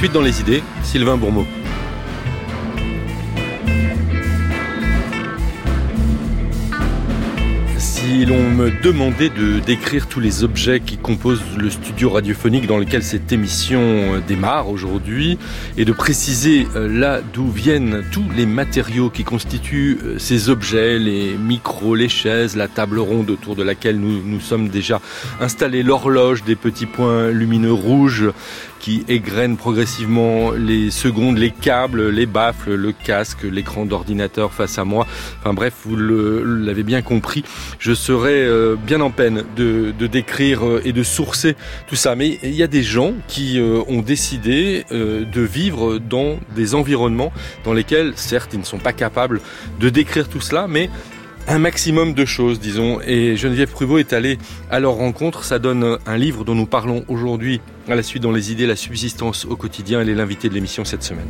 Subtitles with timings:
[0.00, 1.46] suite dans les idées, Sylvain Bourmeau.
[7.76, 12.78] Si l'on me demandait de décrire tous les objets qui composent le studio radiophonique dans
[12.78, 15.38] lequel cette émission euh, démarre aujourd'hui
[15.76, 20.98] et de préciser euh, là d'où viennent tous les matériaux qui constituent euh, ces objets,
[20.98, 25.00] les micros, les chaises, la table ronde autour de laquelle nous nous sommes déjà
[25.40, 28.30] installés, l'horloge des petits points lumineux rouges
[28.80, 34.84] qui égrène progressivement les secondes, les câbles, les baffles, le casque, l'écran d'ordinateur face à
[34.84, 35.06] moi.
[35.40, 37.44] Enfin bref, vous l'avez bien compris,
[37.78, 41.56] je serais euh, bien en peine de, de, décrire euh, et de sourcer
[41.86, 42.16] tout ça.
[42.16, 47.32] Mais il y a des gens qui euh, ont décidé de vivre dans des environnements
[47.64, 49.40] dans lesquels, certes, ils ne sont pas capables
[49.78, 50.88] de décrire tout cela, mais
[51.50, 53.00] un maximum de choses, disons.
[53.00, 54.38] Et Geneviève Pruvot est allée
[54.70, 55.44] à leur rencontre.
[55.44, 58.76] Ça donne un livre dont nous parlons aujourd'hui à la suite dans les idées, la
[58.76, 60.00] subsistance au quotidien.
[60.00, 61.26] Elle est l'invitée de l'émission cette semaine.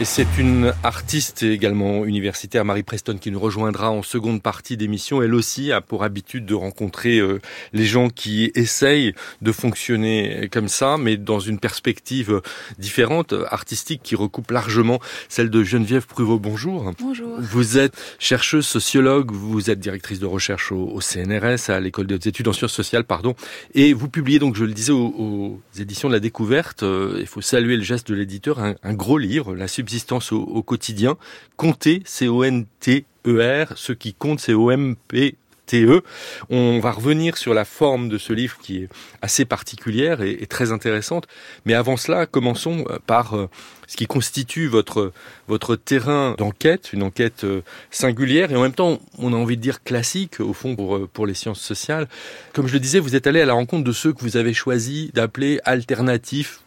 [0.00, 5.22] Et c'est une artiste également universitaire, Marie Preston, qui nous rejoindra en seconde partie d'émission.
[5.22, 7.40] Elle aussi a pour habitude de rencontrer euh,
[7.72, 12.40] les gens qui essayent de fonctionner comme ça, mais dans une perspective
[12.78, 16.38] différente, artistique, qui recoupe largement celle de Geneviève Pruvot.
[16.38, 16.92] Bonjour.
[17.00, 17.34] Bonjour.
[17.40, 22.46] Vous êtes chercheuse, sociologue, vous êtes directrice de recherche au, CNRS, à l'école des études
[22.46, 23.34] en sciences sociales, pardon,
[23.74, 27.40] et vous publiez donc, je le disais, aux, éditions de la découverte, euh, il faut
[27.40, 31.16] saluer le geste de l'éditeur, un, un gros livre, La subsistance au, quotidien.
[31.56, 33.72] Compter, C-O-N-T-E-R.
[33.76, 36.02] Ce qui compte, c'est O-M-P-T-E.
[36.50, 38.88] On va revenir sur la forme de ce livre qui est
[39.22, 41.26] assez particulière et, très intéressante.
[41.64, 43.48] Mais avant cela, commençons euh, par euh,
[43.86, 45.12] ce qui constitue votre,
[45.46, 49.62] votre terrain d'enquête, une enquête euh, singulière et en même temps, on a envie de
[49.62, 52.08] dire classique au fond pour, pour les sciences sociales.
[52.52, 54.52] Comme je le disais, vous êtes allé à la rencontre de ceux que vous avez
[54.52, 56.60] choisi d'appeler alternatifs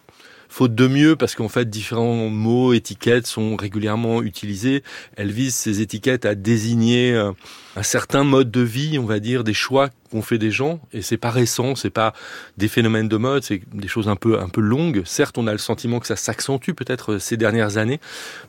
[0.51, 4.83] faute de mieux, parce qu'en fait, différents mots, étiquettes sont régulièrement utilisés.
[5.15, 7.31] Elles visent ces étiquettes à désigner euh,
[7.75, 10.79] un certain mode de vie, on va dire, des choix qu'ont fait des gens.
[10.93, 12.13] Et c'est pas récent, c'est pas
[12.57, 15.03] des phénomènes de mode, c'est des choses un peu, un peu longues.
[15.05, 17.99] Certes, on a le sentiment que ça s'accentue peut-être euh, ces dernières années.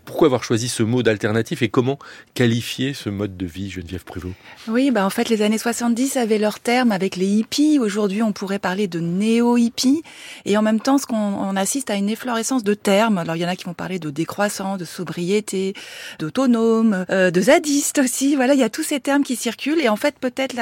[0.04, 1.98] Pourquoi avoir choisi ce mot d'alternatif et comment
[2.34, 4.32] qualifier ce mode de vie, Geneviève Pruvot
[4.68, 7.78] Oui, bah en fait, les années 70 avaient leur terme avec les hippies.
[7.78, 10.02] Aujourd'hui, on pourrait parler de néo-hippies.
[10.44, 13.18] Et en même temps, ce qu'on on assiste à une efflorescence de termes.
[13.18, 15.74] Alors, il y en a qui vont parler de décroissant, de sobriété,
[16.18, 18.34] d'autonome, euh, de zadiste aussi.
[18.34, 19.80] Voilà, il y a tous ces termes qui circulent.
[19.80, 20.56] Et en fait, peut-être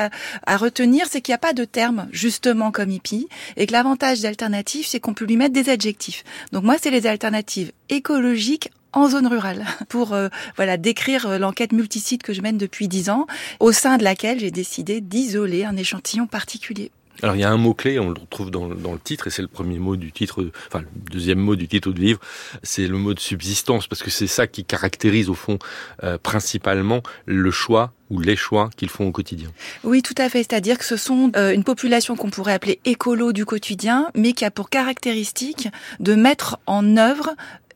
[0.46, 4.20] à retenir c'est qu'il n'y a pas de terme justement comme hippie et que l'avantage
[4.20, 6.24] d'alternative, c'est qu'on peut lui mettre des adjectifs.
[6.52, 11.72] Donc moi, c'est les alternatives écologiques en zone rurale pour euh, voilà décrire euh, l'enquête
[11.72, 13.26] multisite que je mène depuis dix ans,
[13.60, 16.90] au sein de laquelle j'ai décidé d'isoler un échantillon particulier.
[17.22, 19.30] Alors il y a un mot clé, on le retrouve dans, dans le titre, et
[19.30, 22.20] c'est le premier mot du titre, enfin le deuxième mot du titre du livre,
[22.62, 25.58] c'est le mot de subsistance, parce que c'est ça qui caractérise au fond
[26.02, 29.48] euh, principalement le choix ou les choix qu'ils font au quotidien.
[29.84, 30.38] Oui, tout à fait.
[30.38, 34.44] C'est-à-dire que ce sont euh, une population qu'on pourrait appeler écolo du quotidien, mais qui
[34.44, 35.68] a pour caractéristique
[36.00, 37.30] de mettre en œuvre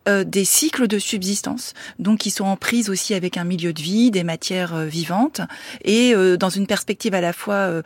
[0.06, 3.80] euh, des cycles de subsistance, donc qui sont en prise aussi avec un milieu de
[3.80, 5.40] vie, des matières euh, vivantes,
[5.82, 7.82] et euh, dans une perspective à la fois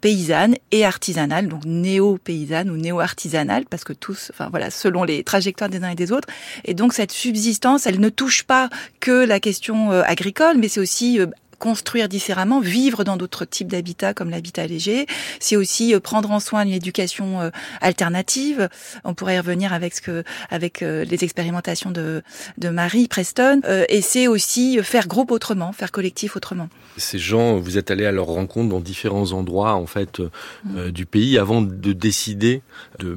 [0.00, 5.70] paysanne et artisanale, donc néo-paysanne ou néo-artisanale, parce que tous, enfin voilà, selon les trajectoires
[5.70, 6.28] des uns et des autres.
[6.64, 8.68] Et donc cette subsistance, elle ne touche pas
[9.00, 11.18] que la question agricole, mais c'est aussi
[11.58, 15.06] construire différemment, vivre dans d'autres types d'habitats comme l'habitat léger.
[15.40, 17.50] C'est aussi euh, prendre en soin une éducation euh,
[17.80, 18.68] alternative.
[19.04, 22.22] On pourrait y revenir avec ce que, avec euh, les expérimentations de,
[22.58, 23.60] de Marie Preston.
[23.88, 26.68] Et c'est aussi faire groupe autrement, faire collectif autrement.
[26.96, 30.20] Ces gens, vous êtes allés à leur rencontre dans différents endroits en fait
[30.64, 30.90] mm.
[30.90, 32.62] du pays avant de décider
[32.98, 33.16] de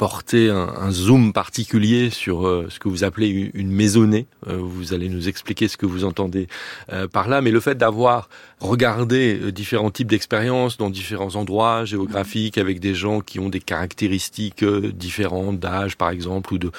[0.00, 4.26] porter un, zoom particulier sur euh, ce que vous appelez une, maisonnée.
[4.48, 6.46] Euh, vous allez nous expliquer ce que vous entendez
[6.90, 8.30] euh, par là, mais le fait d'avoir
[8.60, 14.64] regardé différents types d'expériences dans différents endroits géographiques avec des gens qui ont des caractéristiques
[14.64, 16.70] différentes d'âge, par exemple, ou de,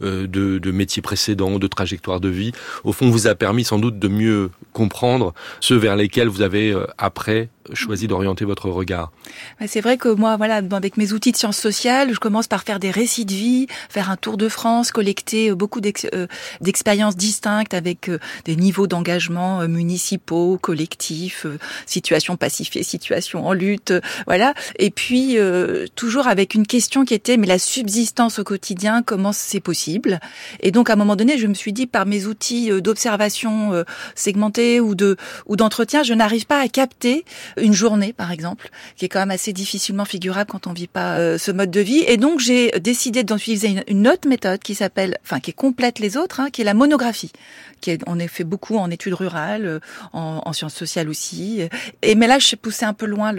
[0.00, 0.26] de,
[0.58, 2.52] de métiers précédents, de trajectoires de vie,
[2.84, 6.74] au fond, vous a permis sans doute de mieux comprendre ceux vers lesquels vous avez
[6.96, 9.12] après choisi d'orienter votre regard.
[9.66, 12.78] C'est vrai que moi, voilà, avec mes outils de sciences sociales, je commence par faire
[12.78, 16.26] des récits de vie, faire un tour de France, collecter euh, beaucoup euh,
[16.60, 21.46] d'expériences distinctes avec euh, des niveaux d'engagement municipaux, collectifs,
[21.86, 23.92] situations pacifiées, situations en lutte,
[24.26, 24.54] voilà.
[24.78, 25.36] Et puis
[25.94, 30.20] toujours avec une question qui était mais la subsistance au quotidien, comment c'est possible?
[30.60, 33.84] Et donc à un moment donné, je me suis dit par mes outils d'observation
[34.14, 35.16] segmentée ou de
[35.46, 37.24] ou d'entretien, je n'arrive pas à capter
[37.56, 41.38] une journée, par exemple, qui est quand même assez difficilement figurable quand on vit pas
[41.38, 42.04] ce mode de vie.
[42.06, 46.40] Et donc j'ai décidé d'utiliser une, autre méthode qui s'appelle, enfin qui complète les autres,
[46.40, 47.32] hein, qui est la monographie,
[47.80, 49.80] qui est, on est fait beaucoup en études rurales, euh,
[50.12, 51.62] en, en sciences sociales aussi.
[52.02, 53.32] Et mais là, je poussé un peu loin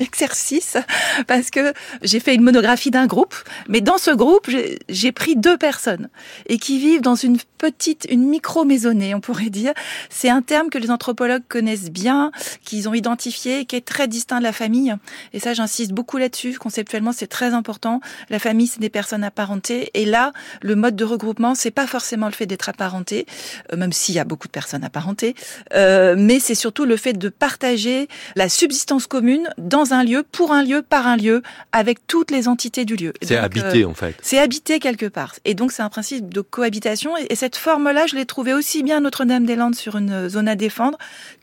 [0.00, 0.76] l'exercice
[1.26, 1.72] parce que
[2.02, 3.34] j'ai fait une monographie d'un groupe,
[3.68, 4.48] mais dans ce groupe,
[4.88, 6.08] j'ai pris deux personnes
[6.46, 9.72] et qui vivent dans une petite, une micro maisonnée, on pourrait dire.
[10.10, 12.32] C'est un terme que les anthropologues connaissent bien,
[12.64, 14.94] qu'ils ont identifié, qui est très distinct de la famille.
[15.32, 16.58] Et ça, j'insiste beaucoup là-dessus.
[16.58, 18.00] Conceptuellement, c'est très important.
[18.30, 19.90] La famille, c'est des personnes apparentées.
[19.94, 23.26] Et là, le mode de regroupement, c'est pas forcément le fait d'être apparenté,
[23.72, 25.34] euh, même s'il y a beaucoup de personnes apparentées,
[25.74, 30.52] euh, mais c'est surtout le fait de partager la subsistance commune dans un lieu, pour
[30.52, 31.42] un lieu, par un lieu,
[31.72, 33.12] avec toutes les entités du lieu.
[33.22, 34.16] C'est habité, euh, en fait.
[34.22, 35.34] C'est habité quelque part.
[35.44, 37.16] Et donc, c'est un principe de cohabitation.
[37.16, 40.98] Et, cette forme-là, je l'ai trouvée aussi bien Notre-Dame-des-Landes sur une zone à défendre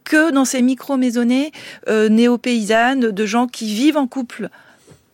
[0.09, 1.53] que dans ces micro-maisonnées
[1.87, 4.49] néo-paysannes de gens qui vivent en couple.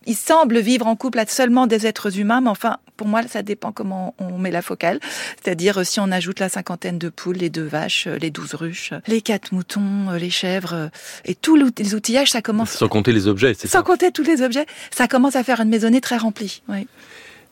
[0.08, 3.42] Il semble vivre en couple avec seulement des êtres humains, mais enfin, pour moi, ça
[3.42, 5.00] dépend comment on met la focale.
[5.42, 9.20] C'est-à-dire si on ajoute la cinquantaine de poules, les deux vaches, les douze ruches, les
[9.20, 10.90] quatre moutons, les chèvres,
[11.24, 12.70] et tous les outillages, ça commence...
[12.70, 13.78] Sans compter les objets, c'est ça.
[13.78, 16.86] Sans compter tous les objets, ça commence à faire une maisonnée très remplie, oui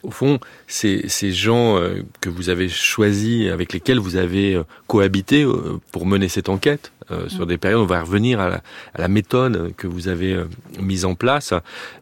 [0.04, 4.64] au fond, ces, ces gens euh, que vous avez choisis, avec lesquels vous avez euh,
[4.86, 6.92] cohabité euh, pour mener cette enquête,
[7.28, 7.48] sur mm.
[7.48, 8.62] des périodes, on va revenir à
[8.96, 10.42] la, méthode que vous avez
[10.80, 11.52] mise en place.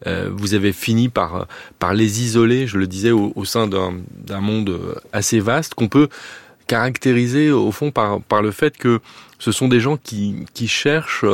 [0.07, 1.49] vous avez fini par,
[1.81, 4.79] par les isoler, je le disais, au, au sein d'un monde
[5.13, 6.09] assez vaste qu'on peut
[6.69, 9.01] caractériser au fond par, par le fait que
[9.41, 11.25] ce sont des gens qui, qui cherchent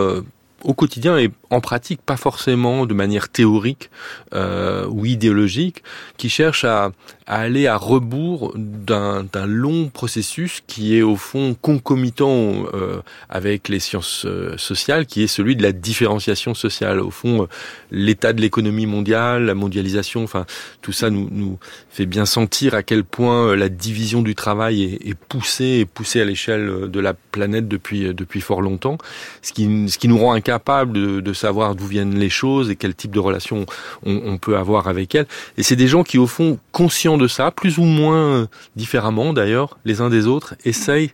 [0.65, 3.91] au quotidien et en pratique, pas forcément de manière théorique
[4.35, 5.83] euh, ou idéologique,
[6.17, 6.93] qui cherche à,
[7.29, 13.81] à aller à rebours d'un long processus qui est au fond concomitant euh, avec les
[13.81, 17.01] sciences euh, sociales, qui est celui de la différenciation sociale.
[17.01, 17.47] Au fond, euh,
[17.91, 20.47] l'état de l'économie mondiale, la mondialisation, enfin
[20.81, 21.59] tout ça nous, nous
[21.91, 26.23] fait bien sentir à quel point la division du travail est, est poussée, est poussée
[26.23, 28.97] à l'échelle de la planète depuis depuis fort longtemps,
[29.43, 32.77] ce qui, ce qui nous rend incapables de, de savoir d'où viennent les choses et
[32.77, 33.67] quel type de relation
[34.07, 35.27] on, on peut avoir avec elles.
[35.59, 39.79] Et c'est des gens qui, au fond, conscients de ça, plus ou moins différemment d'ailleurs,
[39.85, 41.13] les uns des autres, essayent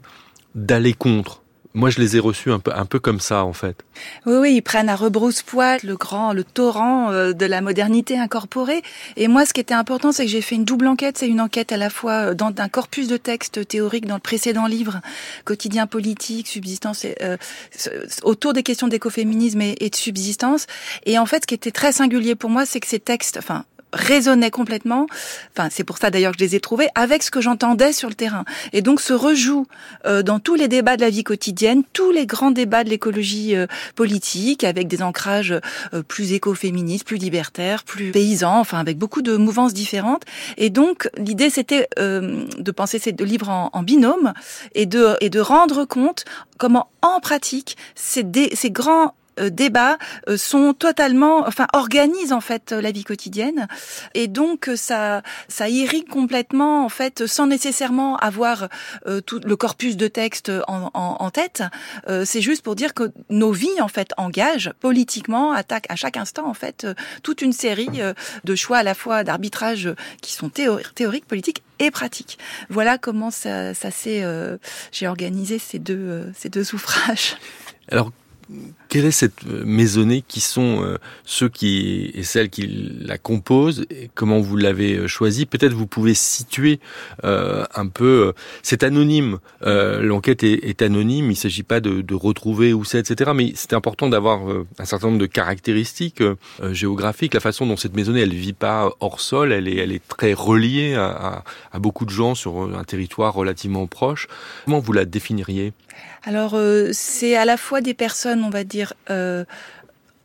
[0.55, 1.41] d'aller contre
[1.77, 3.85] moi, je les ai reçus un peu, un peu comme ça, en fait.
[4.27, 8.83] Oui, oui, ils prennent à rebrousse-poil le grand, le torrent euh, de la modernité incorporée.
[9.17, 11.19] Et moi, ce qui était important, c'est que j'ai fait une double enquête.
[11.19, 14.21] C'est une enquête à la fois euh, dans un corpus de textes théoriques dans le
[14.21, 15.01] précédent livre,
[15.45, 17.37] quotidien politique, subsistance, euh,
[18.23, 20.69] autour des questions d'écoféminisme et, et de subsistance.
[21.06, 23.65] Et en fait, ce qui était très singulier pour moi, c'est que ces textes, enfin,
[23.94, 25.06] résonnait complètement.
[25.56, 28.08] Enfin, c'est pour ça d'ailleurs que je les ai trouvés avec ce que j'entendais sur
[28.08, 28.44] le terrain.
[28.73, 29.67] Et donc, se rejoue
[30.06, 33.56] euh, dans tous les débats de la vie quotidienne, tous les grands débats de l'écologie
[33.56, 35.55] euh, politique, avec des ancrages
[35.94, 40.24] euh, plus écoféministes, plus libertaires, plus paysans, enfin, avec beaucoup de mouvances différentes.
[40.56, 44.32] Et donc, l'idée, c'était de penser ces deux livres en, binôme
[44.74, 46.24] et de et de rendre compte
[46.58, 48.24] comment, en pratique, ces,
[48.55, 49.98] ces grands euh, débats
[50.29, 53.69] euh, sont totalement, enfin, organisent en fait la vie quotidienne,
[54.14, 58.69] et donc ça, ça irrigue complètement en fait, sans nécessairement avoir
[59.06, 61.62] euh, tout le corpus de texte en, en, en tête.
[62.24, 66.46] c'est juste pour dire que nos vies en fait engagent politiquement, attaquent à chaque instant
[66.46, 66.86] en fait
[67.22, 68.00] toute une série
[68.44, 72.38] de choix à la fois d'arbitrage qui sont théoriques, politiques et pratiques.
[72.69, 74.24] Voilà comment ça, ça s'est,
[74.93, 77.36] j'ai organisé ces deux, ces deux ouvrages.
[77.91, 78.10] Alors
[78.94, 82.69] quelle est cette euh, maisonnée Qui sont euh, ceux qui et celles qui
[83.01, 86.79] la composent Comment vous l'avez euh, choisi Peut-être vous pouvez situer
[87.24, 88.32] un peu.
[88.63, 89.39] c'est anonyme.
[89.63, 91.27] L'enquête est, anonyme.
[91.27, 93.32] Il ne s'agit pas de, retrouver où c'est, etc.
[93.34, 94.43] Mais c'est important d'avoir
[94.79, 96.22] un certain nombre de caractéristiques
[96.70, 97.34] géographiques.
[97.34, 99.53] La façon dont cette maisonnée, elle vit pas hors sol.
[99.53, 101.43] Elle est, très reliée à,
[101.79, 104.29] beaucoup de gens sur un territoire relativement proche.
[104.67, 105.72] Comment vous la définiriez?
[106.24, 106.58] Alors,
[106.93, 109.44] c'est à la fois des personnes, on va dire, euh,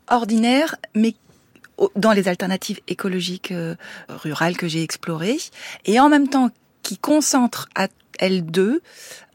[0.08, 1.16] ordinaires, mais
[1.96, 3.76] dans les alternatives écologiques euh,
[4.10, 5.38] rurales que j'ai explorées,
[5.86, 6.50] et en même temps
[6.84, 7.88] qui concentrent à
[8.20, 8.80] L2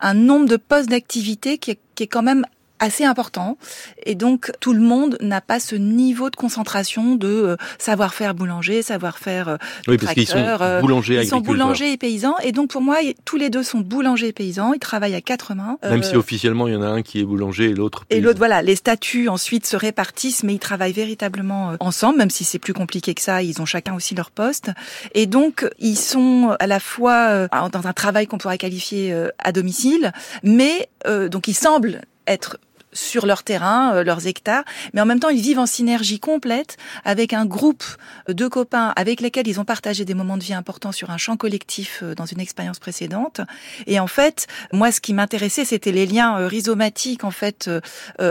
[0.00, 2.44] un nombre de postes d'activité qui qui est quand même
[2.84, 3.56] assez important.
[4.04, 8.82] Et donc tout le monde n'a pas ce niveau de concentration de euh, savoir-faire boulanger,
[8.82, 9.56] savoir-faire euh,
[9.88, 12.36] oui, parce qu'ils sont euh, boulangers, ils sont boulangers et paysans.
[12.44, 15.54] Et donc pour moi tous les deux sont boulangers et paysans, ils travaillent à quatre
[15.54, 15.78] mains.
[15.82, 18.38] Même si officiellement il y en a un qui est boulanger et l'autre et l'autre
[18.38, 22.74] voilà, les statuts ensuite se répartissent mais ils travaillent véritablement ensemble même si c'est plus
[22.74, 24.70] compliqué que ça, ils ont chacun aussi leur poste.
[25.14, 30.12] Et donc ils sont à la fois dans un travail qu'on pourrait qualifier à domicile
[30.42, 30.88] mais
[31.30, 32.58] donc ils semblent être
[32.94, 36.78] sur leur terrain, euh, leurs hectares, mais en même temps ils vivent en synergie complète
[37.04, 37.84] avec un groupe
[38.28, 41.36] de copains avec lesquels ils ont partagé des moments de vie importants sur un champ
[41.36, 43.40] collectif euh, dans une expérience précédente.
[43.86, 47.68] Et en fait, moi ce qui m'intéressait, c'était les liens euh, rhizomatiques en fait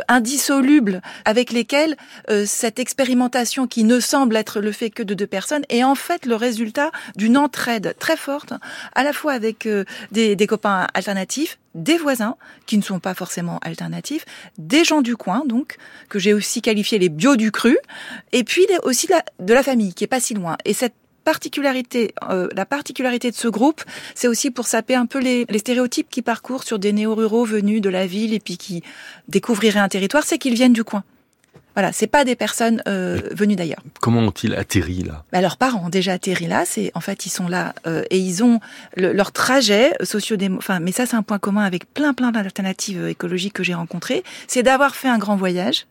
[0.07, 1.97] indissolubles avec lesquels
[2.45, 6.25] cette expérimentation qui ne semble être le fait que de deux personnes est en fait
[6.25, 8.53] le résultat d'une entraide très forte,
[8.95, 9.67] à la fois avec
[10.11, 14.25] des, des copains alternatifs, des voisins qui ne sont pas forcément alternatifs,
[14.57, 15.77] des gens du coin, donc,
[16.09, 17.77] que j'ai aussi qualifié les bio du cru,
[18.31, 19.07] et puis aussi
[19.39, 20.57] de la, famille, qui est pas si loin.
[20.65, 25.19] Et cette particularité, euh, la particularité de ce groupe, c'est aussi pour saper un peu
[25.19, 28.83] les, les stéréotypes qui parcourent sur des néo-ruraux venus de la ville et puis qui
[29.29, 31.03] découvriraient un territoire, c'est qu'ils viennent du coin.
[31.75, 33.81] Voilà, c'est pas des personnes euh, venues d'ailleurs.
[34.01, 35.23] Comment ont-ils atterri là?
[35.31, 36.63] Bah, Leurs parents ont déjà atterri là.
[36.65, 38.59] C'est en fait ils sont là euh, et ils ont
[38.95, 43.53] leur trajet socio Enfin, mais ça c'est un point commun avec plein plein d'alternatives écologiques
[43.53, 44.23] que j'ai rencontrées.
[44.47, 45.85] C'est d'avoir fait un grand voyage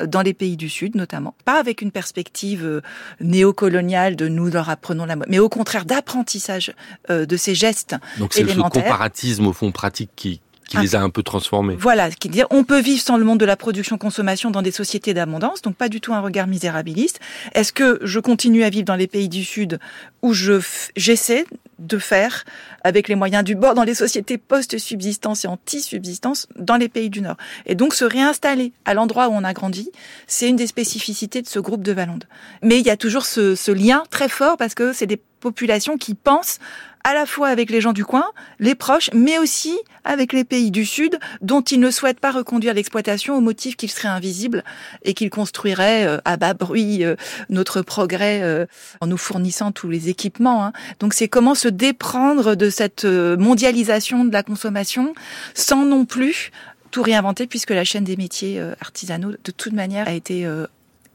[0.00, 2.80] euh, dans les pays du Sud notamment, pas avec une perspective euh,
[3.20, 6.72] néocoloniale de nous leur apprenons la mode, mais au contraire d'apprentissage
[7.10, 11.00] euh, de ces gestes Donc c'est ce comparatisme au fond pratique qui, qui les a
[11.00, 11.76] un peu transformés.
[11.78, 15.14] Voilà, qui dire on peut vivre sans le monde de la production-consommation dans des sociétés
[15.14, 17.20] d'abondance, donc pas du tout un regard misérabiliste.
[17.54, 19.78] Est-ce que je continue à vivre dans les pays du Sud
[20.22, 20.60] où je
[20.96, 21.44] j'essaie
[21.78, 22.44] de faire
[22.84, 27.20] avec les moyens du bord dans les sociétés post-subsistance et anti-subsistance dans les pays du
[27.20, 27.36] Nord?
[27.66, 29.90] Et donc se réinstaller à l'endroit où on a grandi,
[30.26, 32.24] c'est une des spécificités de ce groupe de Valonde.
[32.62, 35.98] Mais il y a toujours ce, ce lien très fort parce que c'est des populations
[35.98, 36.58] qui pensent
[37.04, 38.24] à la fois avec les gens du coin,
[38.58, 42.74] les proches, mais aussi avec les pays du Sud, dont ils ne souhaitent pas reconduire
[42.74, 44.64] l'exploitation au motif qu'il serait invisible
[45.04, 47.16] et qu'ils construiraient euh, à bas bruit euh,
[47.50, 48.66] notre progrès euh,
[49.00, 50.64] en nous fournissant tous les équipements.
[50.64, 50.72] Hein.
[51.00, 55.14] Donc c'est comment se déprendre de cette mondialisation de la consommation
[55.54, 56.50] sans non plus
[56.90, 60.46] tout réinventer, puisque la chaîne des métiers artisanaux, de toute manière, a été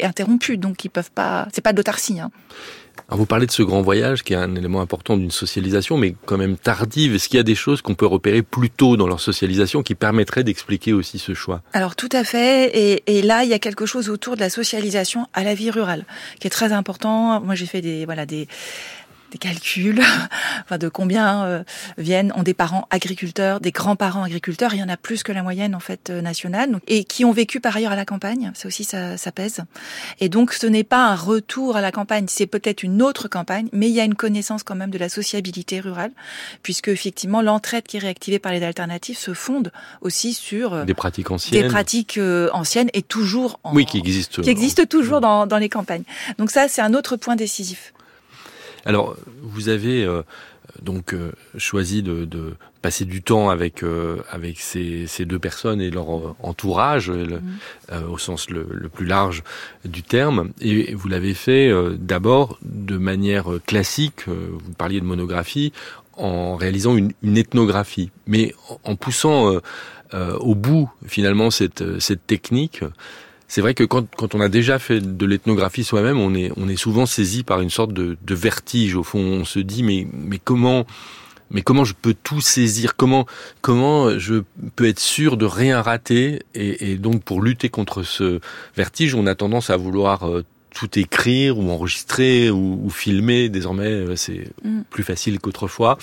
[0.02, 0.58] interrompue.
[0.58, 2.20] Donc ils peuvent pas, c'est pas de l'autarcie.
[2.20, 2.32] Hein.
[3.08, 6.16] Alors vous parlez de ce grand voyage qui est un élément important d'une socialisation, mais
[6.26, 7.16] quand même tardive.
[7.16, 9.96] Est-ce qu'il y a des choses qu'on peut repérer plus tôt dans leur socialisation qui
[9.96, 11.62] permettraient d'expliquer aussi ce choix?
[11.74, 13.02] Alors tout à fait.
[13.08, 16.06] Et, là, il y a quelque chose autour de la socialisation à la vie rurale
[16.40, 17.42] qui est très important.
[17.42, 18.48] Moi, j'ai fait des voilà des
[19.32, 20.02] des calculs
[20.64, 21.64] enfin de combien euh,
[21.98, 24.74] viennent ont des parents agriculteurs, des grands-parents agriculteurs.
[24.74, 27.26] Il y en a plus que la moyenne en fait euh, nationale, donc, et qui
[27.26, 28.52] ont vécu par ailleurs à la campagne.
[28.54, 29.64] Ça aussi, ça, ça pèse.
[30.20, 32.26] Et donc, ce n'est pas un retour à la campagne.
[32.28, 35.10] C'est peut-être une autre campagne, mais il y a une connaissance quand même de la
[35.10, 36.12] sociabilité rurale,
[36.64, 40.94] puisque effectivement, l'entraide qui est réactivée par les alternatives se fonde aussi sur euh, des
[40.94, 42.20] pratiques anciennes, des pratiques
[42.54, 46.04] anciennes et toujours en, oui qui existent, qui existent toujours dans, dans les campagnes.
[46.38, 47.94] Donc ça, c'est un autre point décisif.
[48.88, 50.22] Alors, vous avez euh,
[50.82, 55.82] donc euh, choisi de, de, passer du temps avec euh, avec ces, ces, deux personnes
[55.82, 56.08] et leur
[56.42, 57.42] entourage, mm.
[58.10, 59.44] au sens le, le, plus large
[59.84, 60.52] du terme.
[60.62, 64.28] Et vous l'avez fait d'abord de manière classique.
[64.28, 65.74] vous parliez de monographie
[66.14, 69.60] en réalisant une, une ethnographie, mais en, poussant
[70.14, 72.84] au bout finalement cette, cette technique
[73.48, 76.68] c'est vrai que quand, quand, on a déjà fait de l'ethnographie soi-même, on est, on
[76.68, 78.96] est souvent saisi par une sorte de, de, vertige.
[78.96, 80.86] Au fond, on se dit mais, mais comment,
[81.50, 82.98] mais comment je peux tout saisir?
[82.98, 83.26] Comment,
[83.62, 84.44] comment je
[84.76, 86.44] peux être sûr de rien rater?
[86.56, 88.42] Et, et, donc pour lutter contre ce
[88.76, 93.48] vertige, on a tendance à vouloir euh, tout écrire ou enregistrer ou, ou filmer.
[93.48, 94.82] Désormais, euh, c'est mm.
[94.90, 95.98] plus facile qu'autrefois.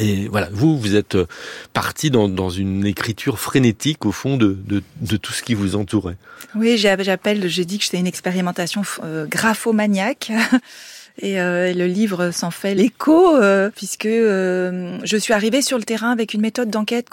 [0.00, 1.26] Et voilà, vous, vous êtes euh,
[1.72, 5.74] parti dans, dans une écriture frénétique au fond de, de, de tout ce qui vous
[5.74, 6.16] entourait.
[6.54, 10.30] Oui, j'appelle, j'ai dit que c'était une expérimentation euh, graphomaniaque.
[11.18, 15.84] Et euh, le livre s'en fait l'écho, euh, puisque euh, je suis arrivée sur le
[15.84, 17.08] terrain avec une méthode d'enquête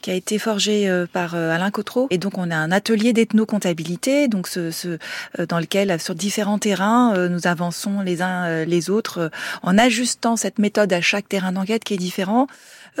[0.00, 2.06] qui a été forgée par Alain Cotreau.
[2.10, 4.98] Et donc on a un atelier d'ethnocomptabilité, donc ce, ce,
[5.48, 9.30] dans lequel, sur différents terrains, nous avançons les uns les autres
[9.62, 12.46] en ajustant cette méthode à chaque terrain d'enquête qui est différent.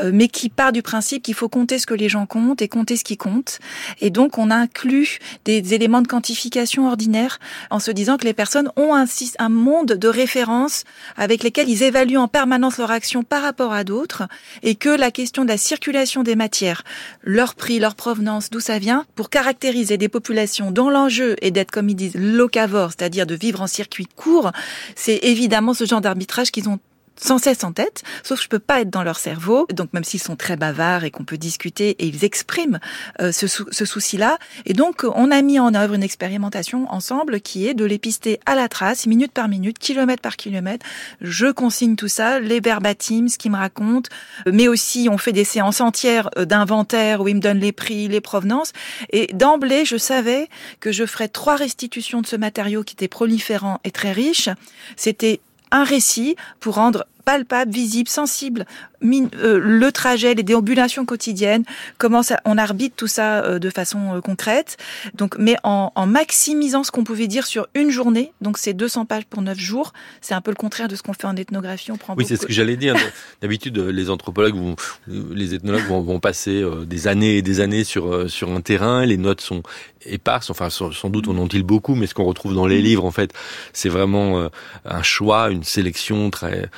[0.00, 2.68] Euh, mais qui part du principe qu'il faut compter ce que les gens comptent et
[2.68, 3.60] compter ce qui compte.
[4.00, 7.38] Et donc, on inclut des éléments de quantification ordinaires
[7.70, 9.04] en se disant que les personnes ont un,
[9.38, 10.82] un monde de référence
[11.16, 14.24] avec lesquels ils évaluent en permanence leur action par rapport à d'autres
[14.64, 16.82] et que la question de la circulation des matières,
[17.22, 21.70] leur prix, leur provenance, d'où ça vient, pour caractériser des populations dont l'enjeu est d'être,
[21.70, 24.50] comme ils disent, locavores, c'est-à-dire de vivre en circuit court,
[24.96, 26.80] c'est évidemment ce genre d'arbitrage qu'ils ont
[27.16, 29.66] sans cesse en tête, sauf que je peux pas être dans leur cerveau.
[29.72, 32.80] Donc même s'ils sont très bavards et qu'on peut discuter et ils expriment
[33.20, 34.38] euh, ce, souci-là.
[34.66, 38.40] Et donc on a mis en œuvre une expérimentation ensemble qui est de les pister
[38.46, 40.84] à la trace, minute par minute, kilomètre par kilomètre.
[41.20, 44.10] Je consigne tout ça, les verbatims, ce qu'ils me racontent,
[44.50, 48.08] mais aussi on fait des séances entières euh, d'inventaire où ils me donnent les prix,
[48.08, 48.72] les provenances.
[49.10, 50.48] Et d'emblée, je savais
[50.80, 54.48] que je ferais trois restitutions de ce matériau qui était proliférant et très riche.
[54.96, 55.40] C'était
[55.74, 58.64] un récit pour rendre palpable, visible, sensible,
[59.04, 61.64] le trajet, les déambulations quotidiennes,
[61.98, 64.76] comment ça, on arbitre tout ça euh, de façon euh, concrète.
[65.14, 68.32] Donc, mais en, en maximisant ce qu'on pouvait dire sur une journée.
[68.40, 69.92] Donc, c'est 200 pages pour 9 jours.
[70.20, 71.92] C'est un peu le contraire de ce qu'on fait en ethnographie.
[71.92, 72.96] On prend oui, c'est ce que j'allais dire.
[73.42, 78.30] D'habitude, les anthropologues, vont, les ethnologues vont, vont, passer des années et des années sur
[78.30, 79.04] sur un terrain.
[79.04, 79.62] Les notes sont
[80.06, 80.50] éparses.
[80.50, 82.84] Enfin, sans doute on en dit beaucoup, mais ce qu'on retrouve dans les mm.
[82.84, 83.32] livres, en fait,
[83.72, 84.48] c'est vraiment
[84.84, 86.70] un choix, une sélection très.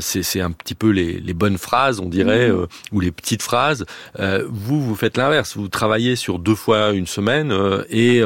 [0.00, 2.62] c'est un petit peu les, les bonnes phrases phrases, on dirait, mhm.
[2.62, 3.86] euh, ou les petites phrases.
[4.18, 5.56] Euh, vous, vous faites l'inverse.
[5.56, 8.22] Vous travaillez sur deux fois une semaine euh, et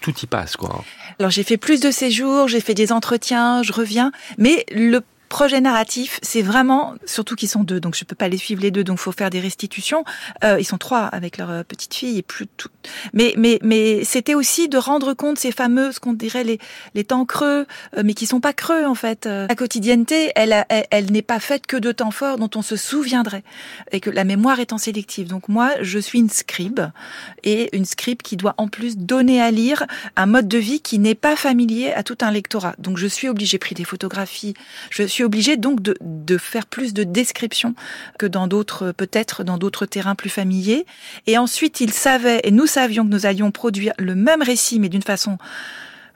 [0.00, 0.82] tout y passe, quoi.
[1.18, 5.60] Alors j'ai fait plus de séjours, j'ai fait des entretiens, je reviens, mais le projet
[5.60, 8.84] narratif, c'est vraiment, surtout qu'ils sont deux, donc je peux pas les suivre les deux,
[8.84, 10.04] donc faut faire des restitutions.
[10.44, 12.68] Euh, ils sont trois avec leur euh, petite fille et plus tout.
[13.14, 16.58] Mais mais mais c'était aussi de rendre compte ces fameux, ce qu'on dirait les
[16.94, 19.26] les temps creux, euh, mais qui sont pas creux en fait.
[19.26, 22.74] La quotidienneté, elle elle, elle n'est pas faite que de temps forts dont on se
[22.74, 23.44] souviendrait
[23.92, 25.28] et que la mémoire étant sélective.
[25.28, 26.80] Donc moi, je suis une scribe
[27.44, 30.98] et une scribe qui doit en plus donner à lire un mode de vie qui
[30.98, 32.74] n'est pas familier à tout un lectorat.
[32.78, 34.54] Donc je suis obligée, j'ai pris des photographies,
[34.90, 37.74] je suis suis obligée donc de, de faire plus de descriptions
[38.18, 40.86] que dans d'autres, peut-être dans d'autres terrains plus familiers.
[41.26, 44.88] Et ensuite, ils savaient, et nous savions que nous allions produire le même récit, mais
[44.88, 45.36] d'une façon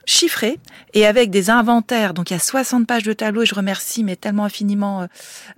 [0.06, 0.58] chiffré
[0.92, 2.14] et avec des inventaires.
[2.14, 5.06] Donc il y a 60 pages de tableaux et je remercie mais tellement infiniment euh,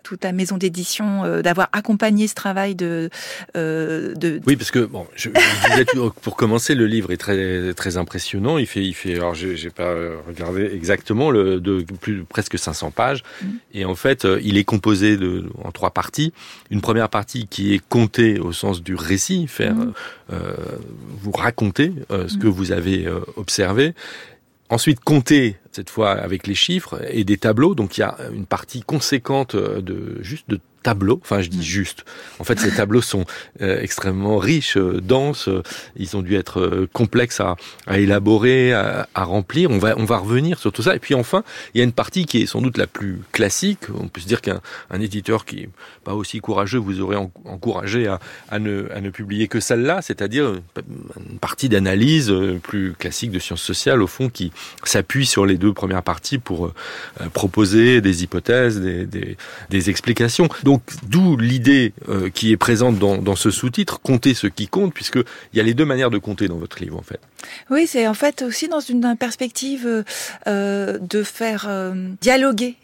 [0.02, 3.10] toute la maison d'édition euh, d'avoir accompagné ce travail de,
[3.56, 7.96] euh, de, Oui, parce que bon, je, je pour commencer, le livre est très très
[7.96, 8.58] impressionnant.
[8.58, 9.94] Il fait il fait alors j'ai pas
[10.26, 13.46] regardé exactement le de plus presque 500 pages mm.
[13.74, 16.32] et en fait il est composé de en trois parties.
[16.70, 19.92] Une première partie qui est comptée au sens du récit, faire mm.
[21.22, 22.38] vous raconter ce mm.
[22.38, 23.06] que vous avez
[23.36, 23.94] observé
[24.68, 27.74] Ensuite, compter, cette fois avec les chiffres et des tableaux.
[27.74, 31.18] Donc il y a une partie conséquente de juste de tableaux.
[31.20, 31.72] Enfin, je dis mm.
[31.80, 32.04] juste.
[32.38, 33.24] En fait, ces tableaux sont
[33.60, 35.48] euh, extrêmement riches, euh, denses.
[35.96, 37.56] Ils ont dû être euh, complexes à,
[37.88, 39.72] à élaborer, à, à, remplir.
[39.72, 40.94] On va, on va revenir sur tout ça.
[40.94, 41.42] Et puis enfin,
[41.74, 43.80] il y a une partie qui est sans doute la plus classique.
[44.00, 45.68] On peut se dire qu'un un éditeur qui est
[46.04, 50.54] pas aussi courageux vous aurait encouragé à, à, ne, à ne publier que celle-là, c'est-à-dire
[51.32, 54.52] une partie d'analyse plus classique de sciences sociales, au fond, qui
[54.84, 56.72] s'appuie sur les deux premières parties pour
[57.32, 59.36] proposer des hypothèses, des, des,
[59.70, 60.48] des explications.
[60.62, 64.92] Donc donc d'où l'idée euh, qui est présente dans, ce sous-titre, compter ce qui compte,
[64.92, 67.20] puisque il y a les deux manières de compter dans votre livre en fait.
[67.70, 70.04] Oui, c'est en fait aussi dans une perspective
[70.46, 72.76] euh, de faire euh, dialoguer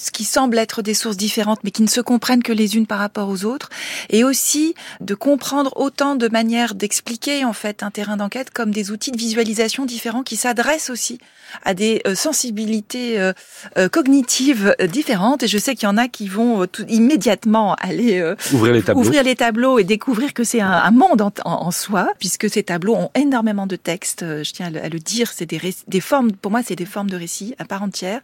[0.00, 2.86] ce qui semble être des sources différentes, mais qui ne se comprennent que les unes
[2.86, 3.70] par rapport aux autres,
[4.10, 8.90] et aussi de comprendre autant de manières d'expliquer en fait un terrain d'enquête comme des
[8.90, 11.18] outils de visualisation différents qui s'adressent aussi
[11.64, 13.32] à des euh, sensibilités euh,
[13.78, 15.42] euh, cognitives différentes.
[15.42, 19.02] Et je sais qu'il y en a qui vont tout, immédiatement aller ouvrir, les tableaux.
[19.02, 22.62] ouvrir les tableaux et découvrir que c'est un, un, monde en, en, soi, puisque ces
[22.62, 24.24] tableaux ont énormément de textes.
[24.24, 26.32] Je tiens à le, à le dire, c'est des, des formes.
[26.32, 28.20] Pour moi, c'est des formes de récits à part entière.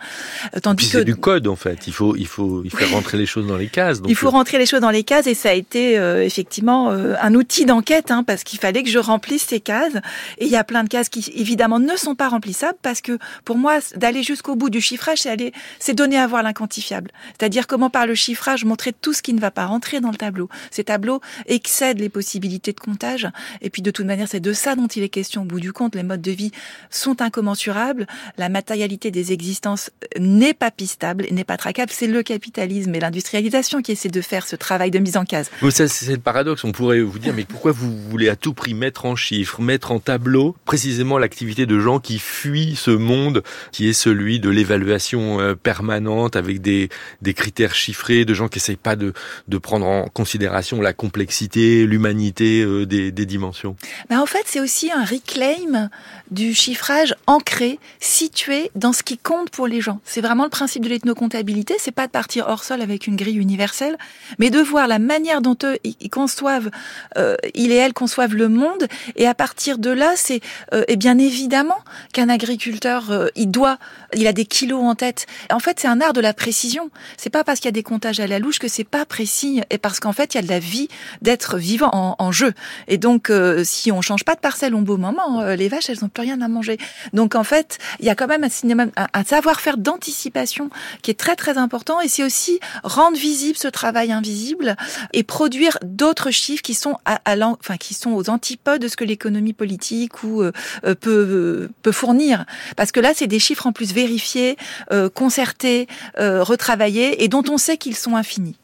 [0.63, 1.87] Tandis Puis que du code en fait.
[1.87, 4.01] Il faut, il faut, il faut rentrer les choses dans les cases.
[4.09, 7.65] il faut rentrer les choses dans les cases et ça a été effectivement un outil
[7.65, 9.95] d'enquête hein, parce qu'il fallait que je remplisse ces cases.
[10.39, 13.19] Et il y a plein de cases qui évidemment ne sont pas remplissables parce que
[13.45, 17.11] pour moi, d'aller jusqu'au bout du chiffrage, c'est aller, c'est donner à voir l'inquantifiable.
[17.39, 20.17] C'est-à-dire comment par le chiffrage montrer tout ce qui ne va pas rentrer dans le
[20.17, 20.49] tableau.
[20.71, 23.29] Ces tableaux excèdent les possibilités de comptage.
[23.61, 25.73] Et puis de toute manière, c'est de ça dont il est question au bout du
[25.73, 25.95] compte.
[25.95, 26.53] Les modes de vie
[26.91, 28.07] sont incommensurables.
[28.39, 31.91] La matérialité des existences n'est pas pistable, n'est pas traquable.
[31.93, 35.51] C'est le capitalisme et l'industrialisation qui essaient de faire ce travail de mise en case.
[35.71, 36.65] c'est le paradoxe.
[36.65, 39.93] On pourrait vous dire, mais pourquoi vous voulez à tout prix mettre en chiffres, mettre
[39.93, 45.41] en tableau précisément l'activité de gens qui fuient ce monde qui est celui de l'évaluation
[45.41, 46.89] euh, permanente avec des,
[47.21, 49.13] des critères chiffrés, de gens qui essayent pas de,
[49.49, 53.77] de prendre en considération la complexité, l'humanité euh, des, des dimensions.
[54.11, 55.91] Ben en fait, c'est aussi un reclaim
[56.31, 60.01] du chiffrage ancré, situé dans ce qui compte pour les gens.
[60.05, 60.89] C'est vraiment le principe de
[61.33, 63.97] l'ethnocomptabilité, c'est pas de partir hors sol avec une grille universelle,
[64.39, 66.71] mais de voir la manière dont eux ils conçoivent,
[67.17, 70.41] euh, il et elle conçoivent le monde, et à partir de là, c'est
[70.75, 71.79] euh, et bien évidemment
[72.13, 73.79] qu'un agriculteur, euh, il doit,
[74.15, 75.27] il a des kilos en tête.
[75.51, 76.91] En fait, c'est un art de la précision.
[77.17, 79.63] C'est pas parce qu'il y a des comptages à la louche que c'est pas précis,
[79.71, 80.89] et parce qu'en fait, il y a de la vie
[81.23, 82.55] d'être vivant en, jeu.
[82.89, 86.05] Et donc, euh, si on change pas de parcelle au beau moment, les vaches, elles
[86.05, 86.79] ont plus rien à manger.
[87.13, 90.71] Donc en fait, il y a quand même un, cinéma, un, savoir-faire d'anticipation
[91.03, 94.77] qui est très très important et c'est aussi rendre visible ce travail invisible
[95.13, 99.05] et produire d'autres chiffres qui sont à, enfin qui sont aux antipodes de ce que
[99.05, 100.51] l'économie politique ou euh,
[100.85, 104.57] euh, peut peut fournir parce que là c'est des chiffres en plus vérifiés,
[104.91, 105.87] euh, concertés,
[106.19, 108.57] retravaillés et dont on sait qu'ils sont infinis.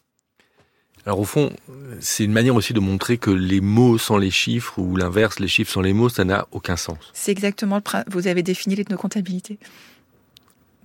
[1.06, 1.52] Alors au fond,
[2.00, 5.48] c'est une manière aussi de montrer que les mots sans les chiffres ou l'inverse, les
[5.48, 6.98] chiffres sans les mots, ça n'a aucun sens.
[7.14, 9.58] C'est exactement le vous avez défini l'ethnocomptabilité.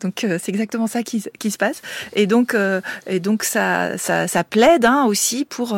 [0.04, 1.82] Donc euh, c'est exactement ça qui, se passe.
[2.14, 5.76] Et donc, euh, et donc ça, ça, plaide hein, aussi pour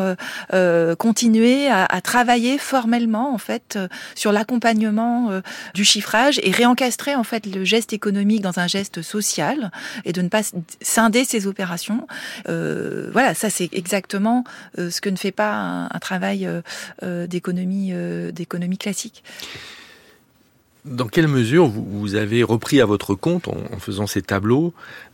[0.54, 3.78] euh, continuer à, à, travailler formellement en fait
[4.16, 5.42] sur l'accompagnement
[5.74, 9.72] du chiffrage et réencastrer en fait le geste économique dans un geste social
[10.04, 10.42] et de ne pas
[10.82, 12.08] scinder ces opérations.
[12.46, 14.44] voilà, ça c'est exactement
[14.78, 16.50] ce que ne fait pas un, un travail
[17.02, 17.94] d'économie
[18.34, 19.24] d'économie classique.
[20.86, 24.72] Dans quelle mesure vous, avez repris à votre compte, en, faisant ces tableaux,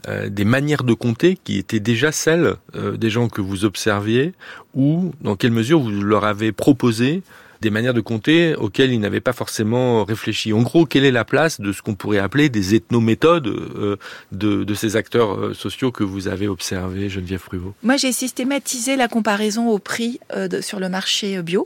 [0.10, 4.34] euh, des manières de compter qui étaient déjà celles euh, des gens que vous observiez,
[4.74, 7.24] ou dans quelle mesure vous leur avez proposé
[7.62, 10.52] des manières de compter auxquelles ils n'avaient pas forcément réfléchi?
[10.52, 13.96] En gros, quelle est la place de ce qu'on pourrait appeler des ethnométhodes euh,
[14.34, 17.74] de, de, ces acteurs sociaux que vous avez observés, Geneviève Pruvot?
[17.82, 20.20] Moi, j'ai systématisé la comparaison au prix
[20.60, 21.66] sur le marché bio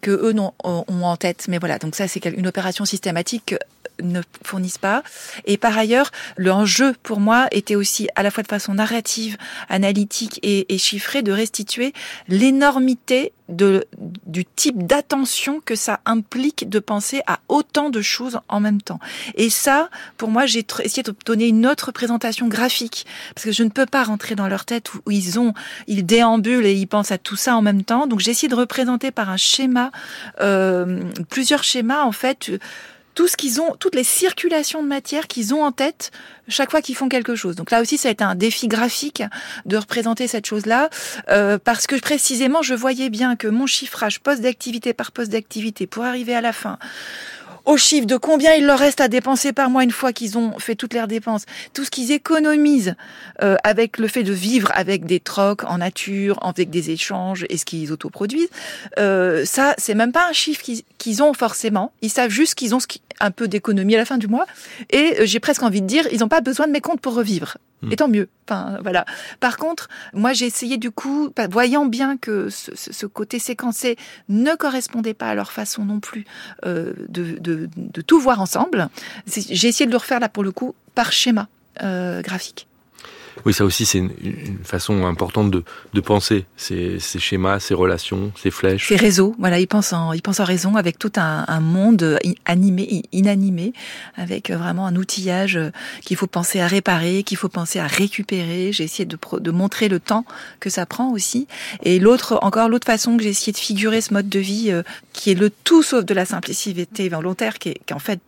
[0.00, 1.46] que eux ont, ont en tête.
[1.48, 3.54] Mais voilà, donc ça c'est une opération systématique
[4.02, 5.02] ne fournissent pas.
[5.44, 9.36] Et par ailleurs, l'enjeu pour moi était aussi à la fois de façon narrative,
[9.68, 11.92] analytique et, chiffrée de restituer
[12.28, 13.84] l'énormité de,
[14.26, 19.00] du type d'attention que ça implique de penser à autant de choses en même temps.
[19.34, 23.62] Et ça, pour moi, j'ai essayé de donner une autre présentation graphique parce que je
[23.62, 25.52] ne peux pas rentrer dans leur tête où, ils ont,
[25.86, 28.06] ils déambulent et ils pensent à tout ça en même temps.
[28.06, 29.90] Donc j'ai essayé de représenter par un schéma,
[30.40, 32.52] euh, plusieurs schémas en fait
[33.20, 36.10] tout ce qu'ils ont, toutes les circulations de matière qu'ils ont en tête
[36.48, 37.54] chaque fois qu'ils font quelque chose.
[37.54, 39.22] Donc là aussi, ça a été un défi graphique
[39.66, 40.88] de représenter cette chose-là,
[41.28, 45.86] euh, parce que précisément, je voyais bien que mon chiffrage poste d'activité par poste d'activité
[45.86, 46.78] pour arriver à la fin
[47.64, 50.58] au chiffre de combien il leur reste à dépenser par mois une fois qu'ils ont
[50.58, 52.94] fait toutes leurs dépenses, tout ce qu'ils économisent
[53.42, 57.56] euh, avec le fait de vivre avec des trocs en nature, avec des échanges et
[57.56, 58.50] ce qu'ils autoproduisent,
[58.98, 60.64] euh, ça c'est même pas un chiffre
[60.98, 61.92] qu'ils ont forcément.
[62.02, 62.86] Ils savent juste qu'ils ont ce
[63.20, 64.46] un peu d'économie à la fin du mois
[64.90, 67.14] et euh, j'ai presque envie de dire ils n'ont pas besoin de mes comptes pour
[67.14, 67.58] revivre.
[67.82, 67.92] Hmm.
[67.92, 68.28] Et tant mieux.
[68.46, 69.06] Enfin, voilà.
[69.38, 73.96] Par contre, moi, j'ai essayé du coup, voyant bien que ce, côté séquencé
[74.28, 76.26] ne correspondait pas à leur façon non plus
[76.66, 78.88] euh, de, de, de, tout voir ensemble,
[79.26, 81.48] j'ai essayé de le refaire là pour le coup par schéma
[81.82, 82.66] euh, graphique.
[83.44, 84.10] Oui, ça aussi, c'est une,
[84.64, 88.88] façon importante de, de penser ces, ces, schémas, ces relations, ces flèches.
[88.88, 92.18] Ces réseaux, voilà, ils pensent en, ils pensent en raison avec tout un, un monde
[92.44, 93.72] animé, inanimé,
[94.16, 95.58] avec vraiment un outillage
[96.02, 98.72] qu'il faut penser à réparer, qu'il faut penser à récupérer.
[98.72, 100.24] J'ai essayé de, de montrer le temps
[100.60, 101.46] que ça prend aussi.
[101.82, 104.82] Et l'autre, encore l'autre façon que j'ai essayé de figurer ce mode de vie, euh,
[105.12, 108.20] qui est le tout sauf de la simplicité volontaire, qui est, qui en fait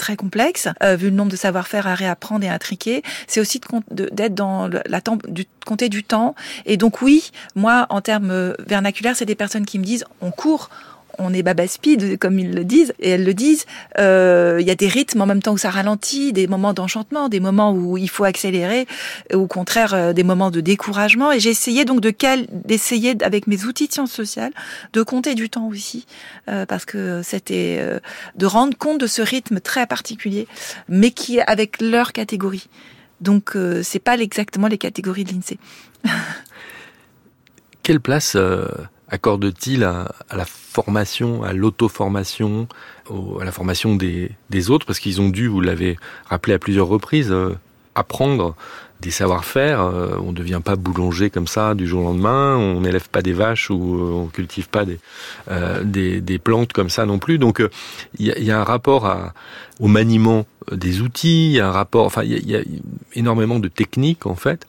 [0.00, 3.02] très complexe, euh, vu le nombre de savoir-faire à réapprendre et à triquer.
[3.26, 3.60] C'est aussi
[3.90, 6.34] d'être dans la temps, du, compter du temps.
[6.64, 10.30] Et donc oui, moi, en termes euh, vernaculaires, c'est des personnes qui me disent on
[10.30, 10.70] court,
[11.20, 13.66] on est baba speed, comme ils le disent, et elles le disent.
[13.98, 17.28] Euh, il y a des rythmes en même temps où ça ralentit, des moments d'enchantement,
[17.28, 18.86] des moments où il faut accélérer,
[19.32, 21.30] au contraire, euh, des moments de découragement.
[21.30, 22.10] Et j'ai essayé donc de
[22.64, 24.52] d'essayer avec mes outils de sciences sociales
[24.92, 26.06] de compter du temps aussi,
[26.48, 27.80] euh, parce que c'était
[28.34, 30.46] de rendre compte de ce rythme très particulier,
[30.88, 32.68] mais qui est avec leur catégorie.
[33.20, 35.58] Donc c'est pas exactement les catégories de l'INSEE.
[37.82, 38.36] Quelle place
[39.10, 42.68] accorde-t-il à, la formation, à l'auto-formation,
[43.40, 44.86] à la formation des, autres?
[44.86, 47.54] Parce qu'ils ont dû, vous l'avez rappelé à plusieurs reprises, euh,
[47.94, 48.54] apprendre
[49.00, 49.80] des savoir-faire.
[49.80, 52.56] Euh, on ne devient pas boulanger comme ça du jour au lendemain.
[52.56, 57.06] On n'élève pas des vaches ou euh, on cultive pas des, des, plantes comme ça
[57.06, 57.38] non plus.
[57.38, 57.62] Donc
[58.18, 59.32] il y, a, un rapport
[59.80, 61.46] au maniement des outils.
[61.46, 62.04] Il y a un rapport.
[62.04, 62.60] Enfin, il y, a
[63.14, 64.66] énormément de techniques en fait.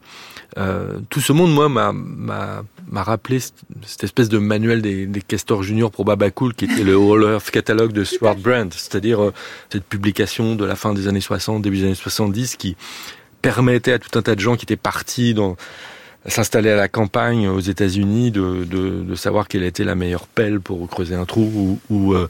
[1.09, 5.91] tout ce monde, moi, m'a m'a rappelé cette espèce de manuel des, des castors juniors
[5.91, 9.33] pour Babacool qui était le All Earth Catalogue de Stuart Brand, c'est-à-dire euh,
[9.71, 12.75] cette publication de la fin des années 60, début des années 70 qui
[13.41, 15.55] permettait à tout un tas de gens qui étaient partis dans
[16.27, 20.59] s'installer à la campagne aux États-Unis, de, de, de, savoir quelle était la meilleure pelle
[20.59, 22.27] pour creuser un trou ou, ou, euh,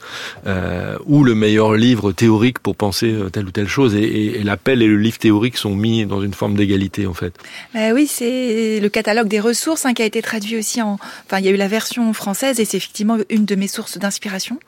[0.47, 3.95] euh ou le meilleur livre théorique pour penser euh, telle ou telle chose.
[3.95, 7.13] Et, et, la pelle et le livre théorique sont mis dans une forme d'égalité en
[7.13, 7.34] fait.
[7.73, 10.97] Bah oui, c'est le catalogue des ressources hein, qui a été traduit aussi en.
[11.25, 13.97] Enfin, il y a eu la version française et c'est effectivement une de mes sources
[13.97, 14.60] d'inspiration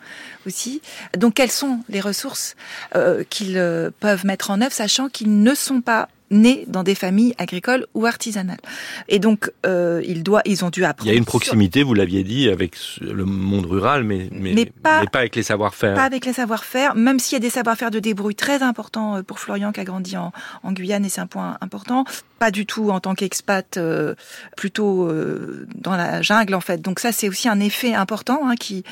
[0.46, 0.82] aussi.
[1.18, 2.56] Donc, quelles sont les ressources
[2.96, 6.96] euh, qu'ils euh, peuvent mettre en œuvre, sachant qu'ils ne sont pas nés dans des
[6.96, 8.60] familles agricoles ou artisanales.
[9.08, 11.10] Et donc, euh, ils, doivent, ils ont dû apprendre.
[11.10, 15.04] Il y a une proximité, vous l'aviez dit, avec le monde rural, mais, mais, pas,
[15.14, 15.96] avec les savoir-faire.
[15.96, 19.22] Pas avec les savoir-faire, même s'il y a des savoir-faire de débrouille très importants euh,
[19.24, 20.32] pour Florian qui a grandi en,
[20.64, 22.06] en Guyane, et c'est un point important.
[22.40, 24.16] Pas du tout en tant qu'expat, euh,
[24.58, 26.82] plutôt euh, dans la jungle en fait.
[26.82, 28.42] Donc ça, c'est aussi un effet important.
[28.48, 28.84] Hein, qui...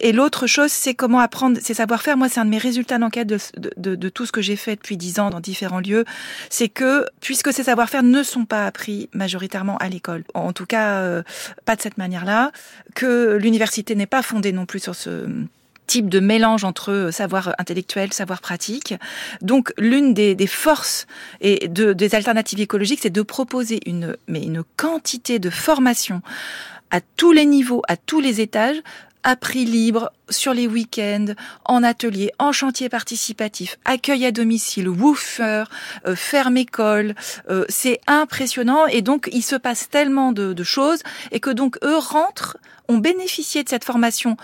[0.00, 2.16] Et l'autre chose, c'est comment apprendre ces savoir-faire.
[2.16, 4.56] Moi, c'est un de mes résultats d'enquête de, de, de, de tout ce que j'ai
[4.56, 6.04] fait depuis dix ans dans différents lieux.
[6.50, 6.87] C'est que
[7.20, 11.22] puisque ces savoir-faire ne sont pas appris majoritairement à l'école, en tout cas euh,
[11.64, 12.52] pas de cette manière-là,
[12.94, 15.26] que l'université n'est pas fondée non plus sur ce
[15.86, 18.94] type de mélange entre savoir intellectuel, savoir pratique.
[19.40, 21.06] Donc l'une des, forces
[21.40, 26.22] et de, des alternatives écologiques, c'est de proposer une, une quantité de formation
[26.90, 28.76] à tous les niveaux, à tous les étages,
[29.28, 31.34] à prix libre, sur les week-ends,
[31.66, 35.64] en atelier, en chantier participatif, accueil à domicile, woofer,
[36.06, 37.14] euh, ferme école.
[37.50, 41.98] Euh, c'est impressionnant et donc il se passe tellement de, choses et que donc eux
[41.98, 42.56] rentrent,
[42.88, 44.38] ont bénéficié de cette formation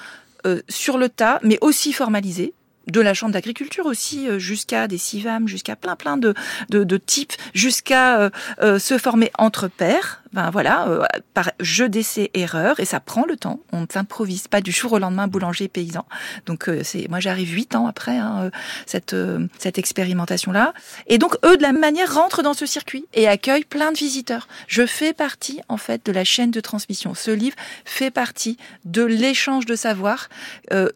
[0.44, 2.52] euh, sur le tas, mais aussi formalisée
[2.86, 6.34] de la chambre d'agriculture aussi, euh, jusqu'à des CIVAM, jusqu'à plein plein de,
[6.68, 10.23] de, de types, jusqu'à euh, se former entre pairs.
[10.34, 13.60] Ben voilà, par jeu d'essai erreur et ça prend le temps.
[13.72, 16.04] On ne s'improvise pas du jour au lendemain boulanger paysan.
[16.46, 18.50] Donc c'est moi j'arrive huit ans après hein,
[18.84, 19.14] cette
[19.58, 20.74] cette expérimentation là.
[21.06, 23.96] Et donc eux de la même manière rentrent dans ce circuit et accueillent plein de
[23.96, 24.48] visiteurs.
[24.66, 27.14] Je fais partie en fait de la chaîne de transmission.
[27.14, 30.28] Ce livre fait partie de l'échange de savoir.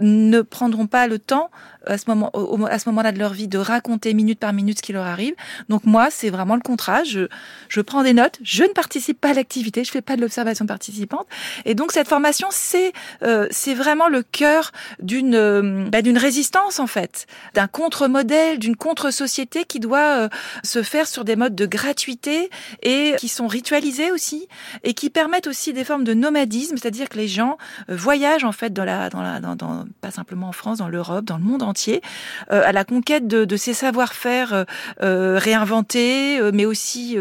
[0.00, 1.50] ne prendront pas le temps
[1.86, 2.30] à ce moment,
[2.68, 5.34] à ce moment-là de leur vie, de raconter minute par minute ce qui leur arrive.
[5.68, 7.04] Donc moi, c'est vraiment le contrat.
[7.04, 7.28] Je,
[7.68, 8.38] je prends des notes.
[8.42, 9.84] Je ne participe pas à l'activité.
[9.84, 11.26] Je fais pas de l'observation participante.
[11.64, 16.80] Et donc cette formation, c'est euh, c'est vraiment le cœur d'une euh, bah, d'une résistance
[16.80, 20.28] en fait, d'un contre-modèle, d'une contre-société qui doit euh,
[20.64, 22.50] se faire sur des modes de gratuité
[22.82, 24.48] et qui sont ritualisés aussi
[24.84, 28.72] et qui permettent aussi des formes de nomadisme, c'est-à-dire que les gens voyagent en fait
[28.72, 31.62] dans la dans la dans, dans pas simplement en France, dans l'Europe, dans le monde
[31.62, 32.02] entier
[32.50, 34.64] euh, à la conquête de, ces savoir-faire euh,
[35.02, 37.16] euh, réinventés, mais aussi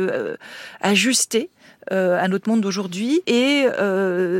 [0.82, 1.50] ajustés.
[1.92, 3.66] À notre monde d'aujourd'hui et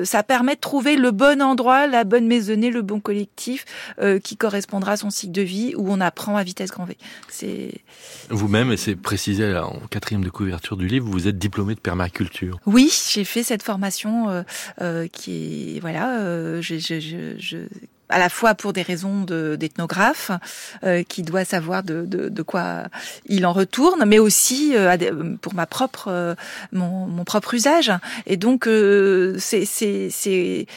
[0.04, 3.66] ça permet de trouver le bon endroit, la bonne maisonnée, le bon collectif
[4.24, 6.98] qui correspondra à son cycle de vie où on apprend à vitesse grand V.
[7.30, 7.72] C'est
[8.30, 12.60] vous-même et c'est précisé en quatrième de couverture du livre, vous êtes diplômé de permaculture.
[12.66, 14.44] Oui, j'ai fait cette formation
[15.12, 17.58] qui est voilà, je, je, je,
[18.10, 20.32] à la fois pour des raisons d'ethnographe
[20.84, 22.84] euh, qui doit savoir de, de, de, quoi
[23.26, 24.96] il en retourne, mais aussi euh,
[25.42, 26.36] pour ma propre euh,
[26.72, 27.92] mon, mon, propre usage.
[28.26, 28.70] Et donc
[29.40, 30.68] c'est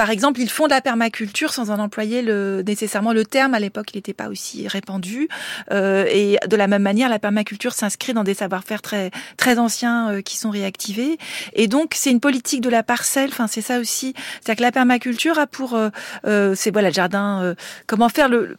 [0.00, 3.52] par exemple, ils font de la permaculture sans en employer le, nécessairement le terme.
[3.52, 5.28] À l'époque, il n'était pas aussi répandu.
[5.72, 10.08] Euh, et de la même manière, la permaculture s'inscrit dans des savoir-faire très très anciens
[10.08, 11.18] euh, qui sont réactivés.
[11.52, 13.28] Et donc, c'est une politique de la parcelle.
[13.28, 14.14] Enfin, c'est ça aussi.
[14.40, 15.90] C'est-à-dire que la permaculture a pour, euh,
[16.24, 17.42] euh c'est voilà, le jardin.
[17.42, 17.54] Euh,
[17.86, 18.56] comment faire le,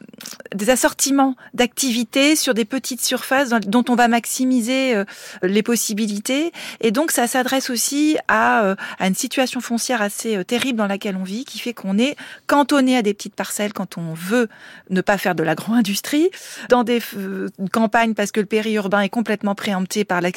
[0.53, 4.93] des assortiments d'activités sur des petites surfaces dont on va maximiser
[5.41, 6.51] les possibilités.
[6.81, 11.23] Et donc, ça s'adresse aussi à, à une situation foncière assez terrible dans laquelle on
[11.23, 12.15] vit qui fait qu'on est
[12.47, 14.47] cantonné à des petites parcelles quand on veut
[14.89, 16.29] ne pas faire de l'agro-industrie,
[16.69, 20.31] dans des euh, campagnes parce que le périurbain est complètement préempté par la,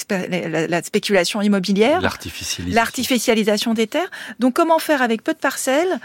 [0.68, 2.74] la, spéculation immobilière, l'artificialisation.
[2.74, 4.10] l'artificialisation des terres.
[4.38, 6.00] Donc comment faire avec peu de parcelles,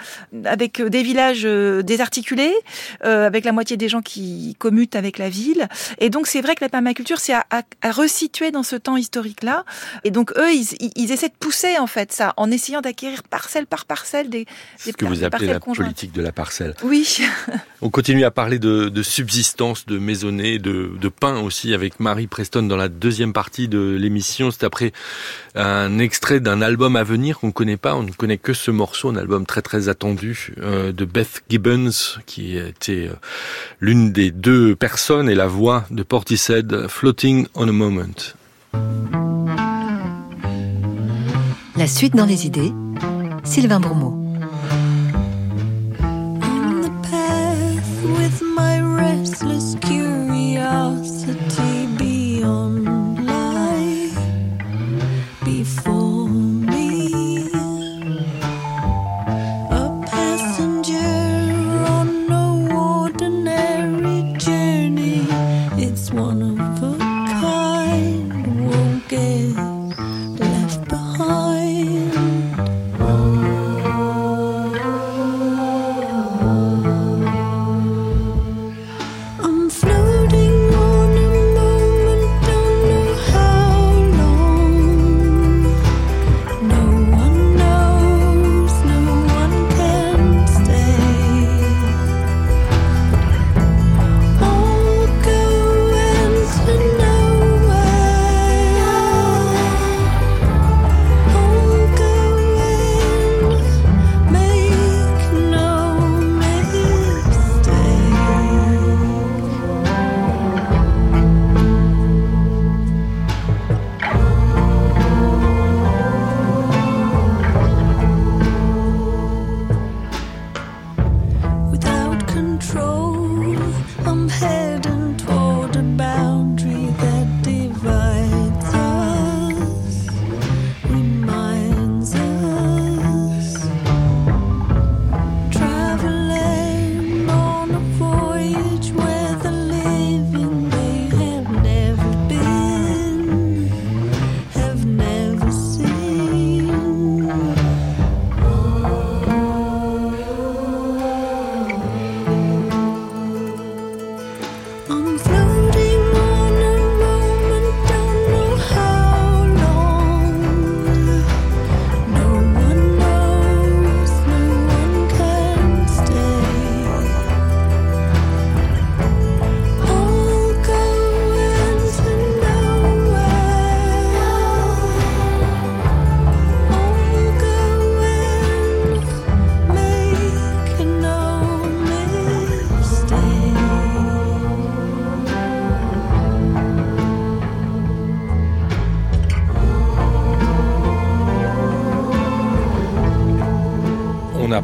[0.45, 2.55] avec des villages désarticulés,
[3.01, 5.67] avec la moitié des gens qui commutent avec la ville.
[5.99, 9.65] Et donc c'est vrai que la permaculture, c'est à, à, resituer dans ce temps historique-là.
[10.03, 13.65] Et donc eux, ils, ils, essaient de pousser en fait ça, en essayant d'acquérir parcelle
[13.65, 14.45] par parcelle des
[14.79, 16.73] Ce que vous appelez la politique de la parcelle.
[16.83, 17.19] Oui.
[17.81, 22.27] On continue à parler de, de subsistance, de maisonnée, de, de, pain aussi avec Marie
[22.27, 24.51] Preston dans la deuxième partie de l'émission.
[24.51, 24.93] C'est après
[25.55, 27.95] un extrait d'un album à venir qu'on ne connaît pas.
[27.95, 32.21] On ne connaît que ce morceau, un album très très attendu euh, de Beth Gibbons,
[32.25, 33.15] qui était euh,
[33.81, 38.33] l'une des deux personnes et la voix de Portishead, Floating on a Moment.
[41.75, 42.71] La suite dans les idées,
[43.43, 44.28] Sylvain Bourmeau.
[49.41, 49.98] restless curiosity.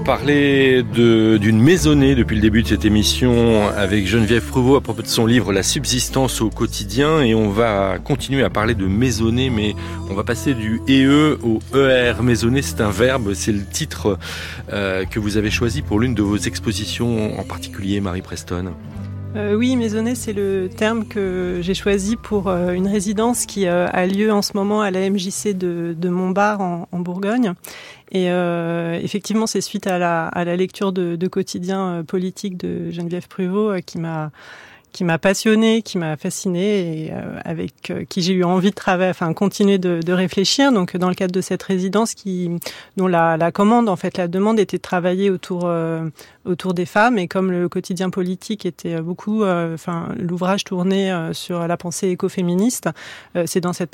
[0.06, 5.08] Parler d'une maisonnée depuis le début de cette émission avec Geneviève Prevot à propos de
[5.08, 9.74] son livre La subsistance au quotidien et on va continuer à parler de maisonnée mais
[10.08, 12.22] on va passer du EE au ER.
[12.22, 14.20] Maisonnée c'est un verbe, c'est le titre
[14.72, 18.74] euh, que vous avez choisi pour l'une de vos expositions en particulier Marie Preston.
[19.36, 23.86] Euh, oui, maisonnée, c'est le terme que j'ai choisi pour euh, une résidence qui euh,
[23.92, 27.54] a lieu en ce moment à la MJC de, de Montbard en, Bourgogne.
[28.12, 28.28] Et
[29.04, 34.32] effectivement, c'est suite à la, lecture de, de quotidien politique de Geneviève Pruvot qui m'a
[34.96, 38.76] qui m'a passionné, qui m'a fasciné et euh, avec euh, qui j'ai eu envie de
[38.76, 40.72] travailler, enfin continuer de, de, réfléchir.
[40.72, 42.50] Donc dans le cadre de cette résidence, qui
[42.96, 46.08] dont la, la commande, en fait, la demande était de travailler autour euh,
[46.46, 51.76] autour des femmes et comme le quotidien politique était beaucoup, enfin l'ouvrage tourné sur la
[51.76, 52.88] pensée écoféministe,
[53.46, 53.90] c'est dans cette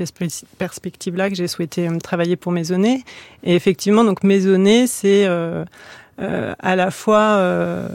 [0.58, 3.06] perspective-là que j'ai souhaité travailler pour Maisonnée.
[3.44, 5.26] Et effectivement, donc Maisonnée, c'est
[6.22, 7.88] euh, à la fois euh,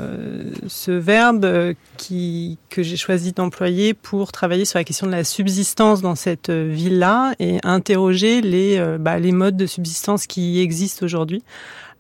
[0.67, 6.03] ce verbe qui, que j'ai choisi d'employer pour travailler sur la question de la subsistance
[6.03, 11.43] dans cette ville-là et interroger euh, bah, les modes de subsistance qui existent aujourd'hui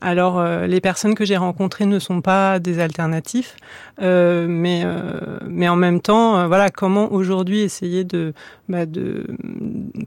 [0.02, 3.56] Alors, euh, les personnes que j'ai rencontrées ne sont pas des alternatifs,
[4.02, 8.34] euh, mais euh, mais en même temps, voilà, comment aujourd'hui essayer de,
[8.68, 9.26] bah, de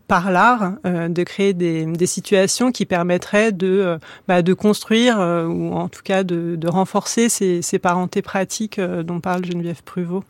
[0.07, 3.97] par l'art, de créer des, des, situations qui permettraient de
[4.27, 9.19] bah, de construire ou en tout cas de, de renforcer ces, ces parentés pratiques dont
[9.19, 10.23] parle Geneviève Pruvot?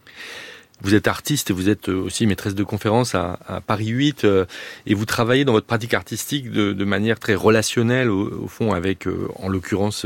[0.81, 4.45] Vous êtes artiste vous êtes aussi maîtresse de conférences à, Paris 8 euh,
[4.85, 9.27] et vous travaillez dans votre pratique artistique de, manière très relationnelle au, fond avec, euh,
[9.35, 10.05] en l'occurrence,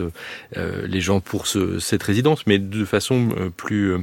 [0.58, 3.96] euh, les gens pour ce, cette résidence, mais de façon plus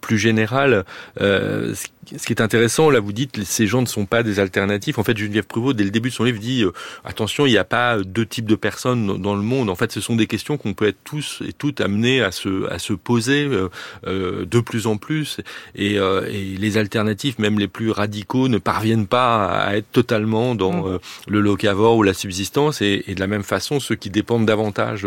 [0.00, 0.84] plus générale.
[1.20, 1.74] Euh,
[2.16, 4.98] ce qui est intéressant, là, vous dites, ces gens ne sont pas des alternatifs.
[4.98, 6.72] En fait, Geneviève Pruvot, dès le début de son livre, dit euh,
[7.04, 9.70] attention, il n'y a pas deux types de personnes dans le monde.
[9.70, 12.68] En fait, ce sont des questions qu'on peut être tous et toutes amenés à se
[12.70, 13.68] à se poser euh,
[14.06, 15.40] euh de plus en plus.
[15.74, 20.54] Et, euh, et, les alternatifs, même les plus radicaux, ne parviennent pas à être totalement
[20.54, 20.98] dans mmh.
[21.28, 22.82] le locavore ou la subsistance.
[22.82, 25.06] Et, et, de la même façon, ceux qui dépendent davantage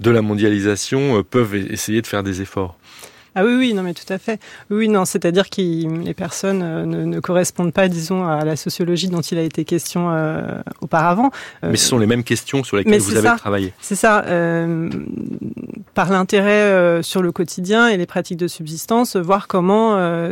[0.00, 2.76] de la mondialisation peuvent essayer de faire des efforts.
[3.38, 4.40] Ah oui, oui, non, mais tout à fait.
[4.70, 9.08] Oui, non, c'est-à-dire que les personnes euh, ne, ne, correspondent pas, disons, à la sociologie
[9.08, 11.30] dont il a été question euh, auparavant.
[11.62, 13.36] Euh, mais ce sont les mêmes questions sur lesquelles vous avez ça.
[13.36, 13.74] travaillé.
[13.78, 14.24] C'est ça.
[14.24, 14.88] Euh,
[15.92, 19.76] par l'intérêt euh, sur le quotidien et les pratiques de subsistance, voir comment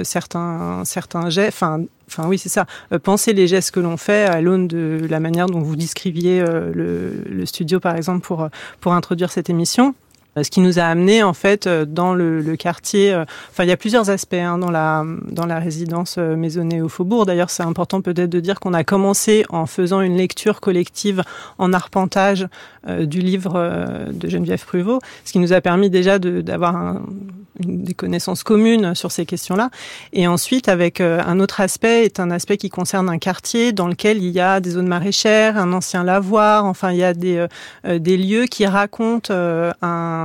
[0.02, 2.66] certains certains gestes, enfin Enfin oui, c'est ça.
[3.02, 7.24] penser les gestes que l'on fait à l'aune de la manière dont vous décriviez le,
[7.26, 8.46] le, studio, par exemple, pour
[8.80, 9.94] pour introduire cette émission.
[10.37, 13.12] Euh, ce qui nous a amené en fait euh, dans le, le quartier.
[13.12, 16.89] Euh, enfin, il y a plusieurs aspects hein, dans la dans la résidence maisonnée au
[16.89, 17.26] Faubourg.
[17.26, 21.22] D'ailleurs, c'est important peut-être de dire qu'on a commencé en faisant une lecture collective
[21.59, 22.47] en arpentage
[22.87, 27.03] du livre de Geneviève Pruvot, ce qui nous a permis déjà d'avoir un,
[27.61, 29.70] des connaissances communes sur ces questions-là.
[30.12, 34.22] Et ensuite, avec un autre aspect, est un aspect qui concerne un quartier dans lequel
[34.22, 36.64] il y a des zones maraîchères, un ancien lavoir.
[36.64, 37.46] Enfin, il y a des
[37.84, 39.32] des lieux qui racontent
[39.82, 40.24] un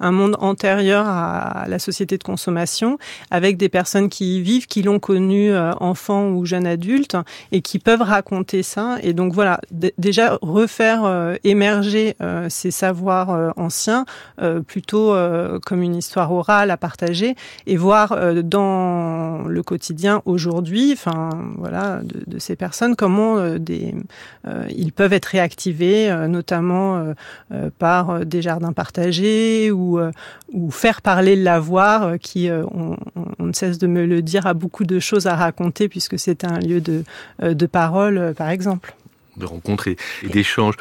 [0.00, 2.98] un, monde antérieur à la société de consommation,
[3.30, 7.16] avec des personnes qui y vivent, qui l'ont connu euh, enfant ou jeune adulte,
[7.52, 8.96] et qui peuvent raconter ça.
[9.02, 14.04] Et donc voilà, déjà refaire euh, émerger euh, ces savoirs anciens,
[14.66, 15.14] plutôt
[15.64, 17.34] comme une histoire orale à partager,
[17.66, 23.94] et voir dans le quotidien aujourd'hui, enfin voilà, de, de, ces personnes, comment des,
[24.70, 27.14] ils peuvent être réactivés, notamment
[27.78, 30.12] par des jardins partagés ou, euh,
[30.70, 32.96] faire parler le lavoir, euh, qui, euh, on,
[33.38, 36.44] on, ne cesse de me le dire, a beaucoup de choses à raconter puisque c'est
[36.44, 37.04] un lieu de,
[37.42, 38.94] de parole, par exemple
[39.38, 40.74] de rencontres et, d'échanges.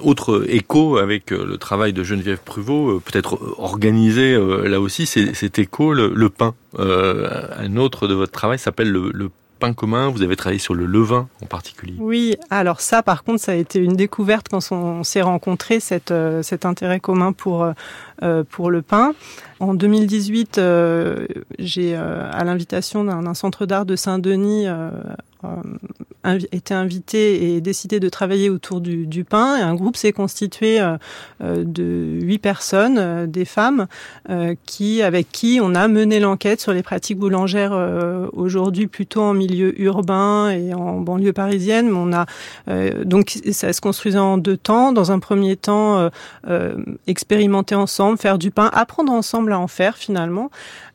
[0.00, 5.92] Autre écho avec le travail de Geneviève Pruvot, peut-être organisé là aussi, c'est cet écho,
[5.92, 6.54] le, pain.
[6.78, 10.86] Euh, un autre de votre travail s'appelle le, pain commun, vous avez travaillé sur le
[10.86, 11.96] levain en particulier.
[11.98, 16.12] Oui, alors ça par contre ça a été une découverte quand on s'est rencontré cet,
[16.12, 19.14] euh, intérêt commun pour, euh, le pain.
[19.60, 21.26] En 2018, euh,
[21.58, 25.14] j'ai, euh, à l'invitation d'un centre d'art de Saint-Denis, euh, euh,
[26.52, 29.54] été invité et décidé de travailler autour du, du pain.
[29.54, 30.96] Un groupe s'est constitué euh,
[31.40, 33.86] de huit personnes, euh, des femmes,
[34.66, 37.72] qui, avec qui on a mené l'enquête sur les pratiques boulangères
[38.32, 41.92] aujourd'hui plutôt en milieu urbain et en banlieue parisienne.
[41.92, 42.26] On a
[43.04, 44.92] donc ça se construisait en deux temps.
[44.92, 46.10] Dans un premier temps,
[47.06, 50.50] expérimenter ensemble, faire du pain, apprendre ensemble à en faire finalement,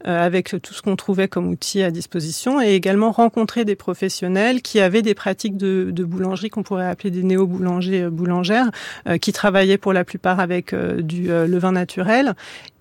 [0.06, 4.80] avec tout ce qu'on trouvait comme outils à disposition, et également rencontrer des professionnels qui
[4.80, 8.70] avaient des pratiques de, boulangerie qu'on pourrait appeler des néo-boulangers boulangères,
[9.08, 12.34] euh, qui travaillaient pour la plupart avec euh, du euh, levain naturel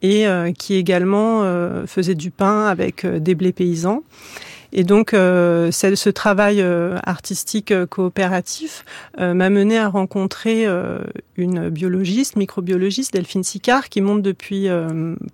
[0.02, 0.26] et
[0.58, 1.44] qui également
[1.86, 4.02] faisaient du pain avec des blés paysans.
[4.74, 8.86] Et donc, euh, ce travail euh, artistique euh, coopératif
[9.20, 11.00] euh, m'a mené à rencontrer euh,
[11.36, 14.68] une biologiste, microbiologiste, Delphine Sicard, qui monte depuis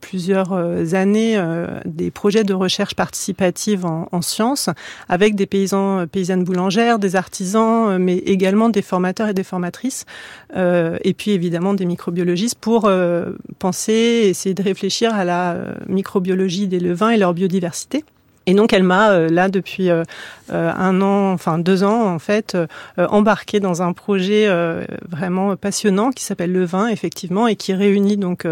[0.00, 0.52] plusieurs
[0.94, 1.42] années
[1.84, 4.70] des projets de recherche participative en, en, sciences
[5.08, 10.06] avec des paysans, paysannes boulangères, des artisans, mais également des formateurs et des formatrices,
[10.54, 12.90] et puis évidemment des microbiologistes pour
[13.58, 13.92] penser,
[14.30, 15.56] essayer de réfléchir à la
[15.88, 18.04] microbiologie des levains et leur biodiversité.
[18.48, 20.04] Et donc elle m'a euh, là depuis euh,
[20.54, 22.56] euh, un an, enfin deux ans en fait,
[22.96, 24.48] embarqué dans un projet
[25.10, 28.46] vraiment passionnant qui s'appelle Le Vin effectivement et qui réunit donc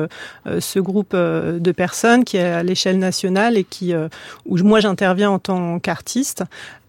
[0.45, 3.95] ce groupe de personnes qui est à l'échelle nationale et qui
[4.45, 6.45] où moi j'interviens en tant qu'artiste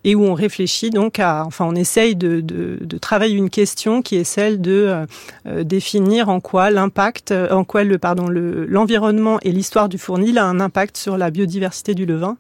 [0.08, 4.02] et où on réfléchit donc à, enfin, on essaye de, de, de travailler une question
[4.02, 5.06] qui est celle de
[5.46, 10.38] euh, définir en quoi l'impact, en quoi le pardon, l'environnement le, et l'histoire du fournil
[10.38, 12.38] a un impact sur la biodiversité du levain.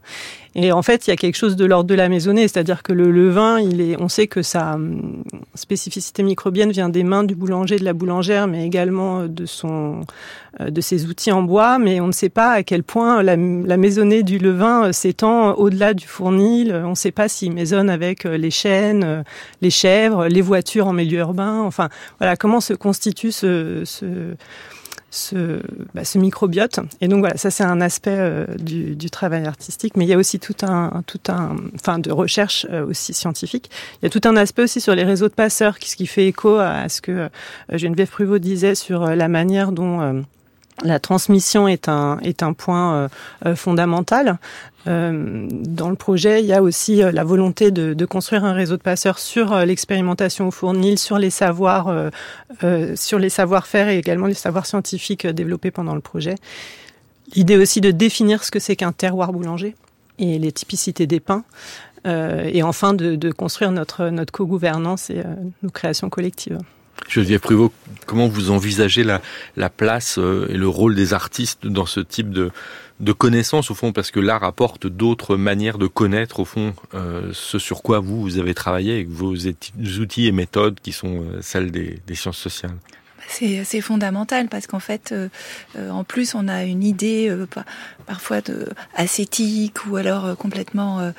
[0.59, 2.91] Et en fait, il y a quelque chose de l'ordre de la maisonnée, c'est-à-dire que
[2.91, 7.35] le levain, il est, on sait que sa hum, spécificité microbienne vient des mains du
[7.35, 10.01] boulanger, de la boulangère, mais également de son,
[10.59, 11.77] de ses outils en bois.
[11.77, 15.93] Mais on ne sait pas à quel point la, la maisonnée du levain s'étend au-delà
[15.93, 16.73] du fournil.
[16.73, 19.23] On ne sait pas s'il maisonne avec les chênes,
[19.61, 21.61] les chèvres, les voitures en milieu urbain.
[21.61, 24.05] Enfin, voilà, comment se constitue ce, ce
[25.09, 25.61] ce,
[25.93, 26.79] bah, ce, microbiote.
[27.01, 30.13] Et donc voilà, ça c'est un aspect euh, du, du, travail artistique, mais il y
[30.13, 33.69] a aussi tout un, tout un, enfin de recherche euh, aussi scientifique.
[34.01, 36.27] Il y a tout un aspect aussi sur les réseaux de passeurs, ce qui fait
[36.27, 37.29] écho à ce que euh,
[37.71, 40.23] Geneviève Pruvot disait sur la manière dont
[40.83, 43.09] la transmission est un, est un point
[43.55, 44.37] fondamental.
[44.87, 48.77] Euh, dans le projet, il y a aussi euh, la volonté de, construire un réseau
[48.77, 52.09] de passeurs sur euh, l'expérimentation au fournil, sur les savoirs,
[52.63, 56.35] euh, sur les savoir-faire et également les savoirs scientifiques développés pendant le projet.
[57.35, 59.75] L'idée aussi de définir ce que c'est qu'un terroir boulanger
[60.19, 61.43] et les typicités des pains.
[62.05, 65.23] Euh, et enfin de, de, construire notre, notre co-gouvernance et
[65.63, 66.59] nos créations collectives.
[67.07, 67.71] Geneviève Pruvot,
[68.05, 69.21] comment vous envisagez la,
[69.55, 72.51] la place et le rôle des artistes dans ce type de,
[72.99, 77.29] de connaissances au fond, parce que l'art apporte d'autres manières de connaître au fond euh,
[77.33, 81.39] ce sur quoi vous, vous avez travaillé avec vos outils et méthodes qui sont euh,
[81.41, 82.75] celles des, des, sciences sociales?
[83.29, 85.27] C'est fondamental parce qu'en fait, euh,
[85.77, 87.45] euh, en plus, on a une idée euh,
[88.05, 91.11] parfois de ascétique ou alors euh, complètement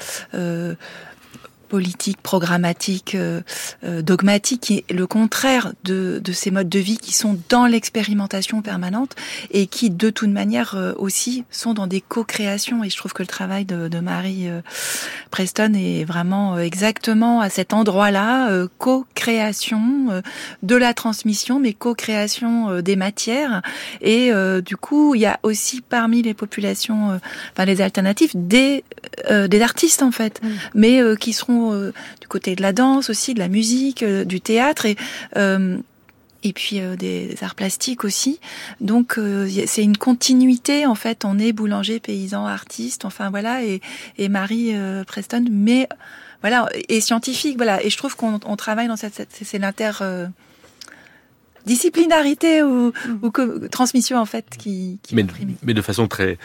[1.68, 3.40] politique, programmatique, euh,
[3.84, 7.66] euh, dogmatique, qui est le contraire de, de, ces modes de vie qui sont dans
[7.66, 9.14] l'expérimentation permanente
[9.50, 12.84] et qui, de toute manière, euh, aussi sont dans des co-créations.
[12.84, 14.60] Et je trouve que le travail de, de Marie euh,
[15.30, 20.22] Preston est vraiment euh, exactement à cet endroit-là, euh, co-création
[20.62, 23.62] de la transmission, mais co-création des matières.
[24.00, 24.30] Et
[24.64, 27.18] du coup, il y a aussi parmi les populations,
[27.52, 28.84] enfin les alternatives, des,
[29.28, 30.48] des artistes en fait, mmh.
[30.74, 34.40] mais qui seront euh, du côté de la danse aussi, de la musique, euh, du
[34.40, 34.96] théâtre et
[35.36, 35.78] euh,
[36.44, 38.38] et puis des arts plastiques aussi.
[38.80, 39.18] Donc
[39.66, 41.24] c'est une continuité en fait.
[41.24, 43.04] On est boulanger, paysan, artiste.
[43.04, 43.64] Enfin voilà.
[43.64, 43.80] Et,
[44.18, 44.72] et Marie
[45.08, 45.88] Preston, mais
[46.40, 47.56] voilà, et scientifique.
[47.56, 47.82] Voilà.
[47.82, 49.90] Et je trouve qu'on travaille dans cette, c'est l'inter
[51.66, 53.18] disciplinarité ou, mm.
[53.22, 55.26] ou, transmission en fait qui, qui mais,
[55.64, 56.38] mais de façon très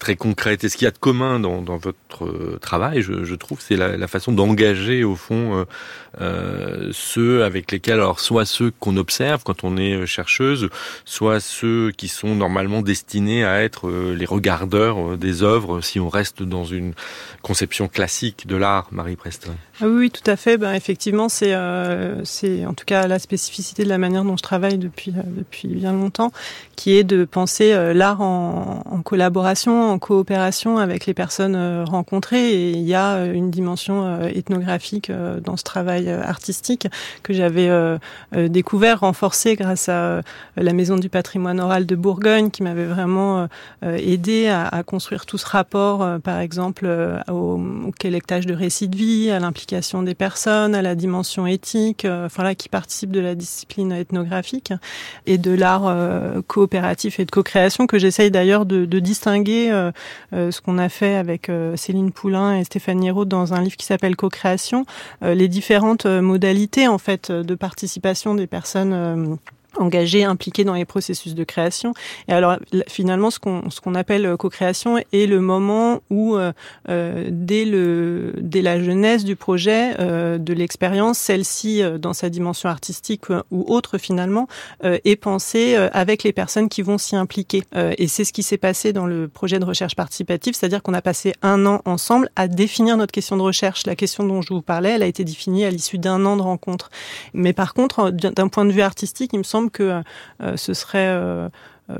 [0.00, 0.64] très concrète.
[0.64, 4.08] Et ce qu'il y a de commun dans, votre euh, travail, je, trouve, c'est la,
[4.08, 5.64] façon d'engager au fond euh,
[6.20, 10.68] euh, ceux avec lesquels, alors soit ceux qu'on observe quand on est chercheuse,
[11.04, 16.42] soit ceux qui sont normalement destinés à être les regardeurs des œuvres, si on reste
[16.42, 16.94] dans une
[17.42, 19.52] conception classique de l'art, Marie Preston.
[19.82, 20.58] Ah oui, tout à fait.
[20.58, 22.22] Ben, effectivement, c'est euh,
[22.66, 26.32] en tout cas la spécificité de la manière dont je travaille depuis depuis bien longtemps,
[26.80, 32.52] qui est de penser l'art en, en collaboration en coopération avec les personnes euh, rencontrées.
[32.52, 35.12] Et il y a euh, une dimension euh, ethnographique
[35.44, 36.88] dans ce travail artistique
[37.22, 37.70] que j'avais
[38.32, 40.22] découvert, renforcé grâce à
[40.56, 43.48] la Maison du patrimoine oral de Bourgogne qui m'avait vraiment
[43.82, 46.88] aidé à, à, construire tout ce rapport, par exemple,
[47.28, 52.06] au, au collectage de récits de vie, à l'implication des personnes, à la dimension éthique,
[52.06, 54.72] enfin là, qui participe de la discipline ethnographique
[55.26, 55.94] et de l'art
[56.46, 59.90] coopératif et de co-création que j'essaye d'ailleurs de, distinguer euh,
[60.32, 63.76] euh, ce qu'on a fait avec euh, Céline Poulain et Stéphane Hiraud dans un livre
[63.76, 64.84] qui s'appelle Co-création,
[65.22, 69.38] les différentes modalités en fait de participation des personnes
[69.78, 71.94] engagés, impliqués dans les processus de création.
[72.28, 72.56] Et alors
[72.88, 76.52] finalement, ce qu'on ce qu'on appelle euh, co-création est le moment où euh,
[76.88, 82.30] euh, dès le dès la jeunesse du projet, euh, de l'expérience, celle-ci euh, dans sa
[82.30, 84.46] dimension artistique ou autre finalement
[84.82, 87.62] est pensée avec les personnes qui vont s'y impliquer.
[87.74, 91.02] et c'est ce qui s'est passé dans le projet de recherche participative, c'est-à-dire qu'on a
[91.02, 93.86] passé un an ensemble à définir notre question de recherche.
[93.86, 96.42] La question dont je vous parlais, elle a été définie à l'issue d'un an de
[96.42, 96.90] rencontre.
[97.34, 100.02] Mais par contre, d'un point de vue artistique, il me semble que
[100.42, 101.48] euh, ce serait euh,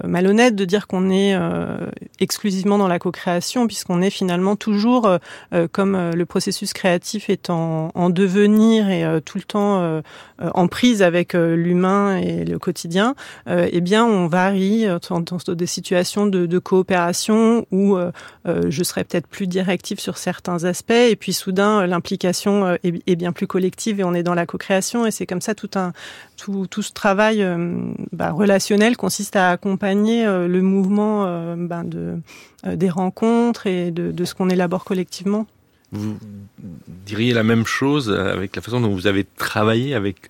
[0.05, 1.87] malhonnête de dire qu'on est euh,
[2.19, 5.19] exclusivement dans la co-création, puisqu'on est finalement toujours,
[5.53, 10.03] euh, comme le processus créatif est en, en devenir et tout le temps
[10.39, 13.15] en prise avec l'humain et le quotidien,
[13.47, 17.97] eh bien, on varie dans, des situations de, de coopération où
[18.47, 23.33] je serais peut-être plus directive sur certains aspects, et puis soudain, l'implication est, est, bien
[23.33, 25.93] plus collective et on est dans la co-création, et c'est comme ça tout un
[26.37, 27.47] tout, tout ce travail
[28.13, 32.19] bah, relationnel consiste à accompagner accompagner euh, le mouvement euh, ben de,
[32.67, 35.47] euh, des rencontres et de, ce qu'on élabore collectivement.
[35.93, 36.19] vous
[37.07, 40.29] diriez la même chose avec la façon dont vous avez travaillé avec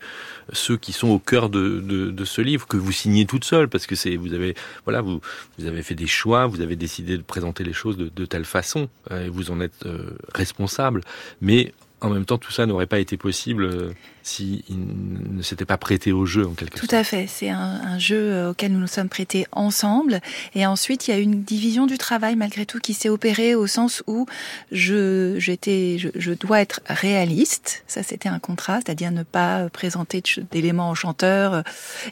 [0.52, 3.96] ceux qui sont au cœur de, ce livre que vous signez toute seule parce que
[3.96, 5.20] c'est vous avez voilà vous
[5.58, 8.88] vous avez fait des choix, vous avez décidé de présenter les choses de, telle façon
[9.10, 9.84] et vous en êtes
[10.32, 11.02] responsable,
[11.40, 13.94] mais en même temps, tout ça n'aurait pas été possible
[14.40, 16.90] euh, s'il ne s'était pas prêté au jeu en quelque Tout sorte.
[16.90, 17.26] Tout à fait.
[17.26, 20.20] C'est un, un, jeu euh, auquel nous nous sommes prêtés ensemble.
[20.54, 23.66] Et ensuite, il y a une division du travail malgré tout qui s'est opérée au
[23.66, 24.26] sens où
[24.72, 27.84] je, j'étais, je, je dois être réaliste.
[27.86, 31.62] Ça, c'était un contrat, c'est-à-dire ne pas présenter d'éléments aux chanteurs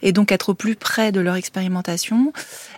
[0.02, 2.32] et donc être au plus près de leur expérimentation.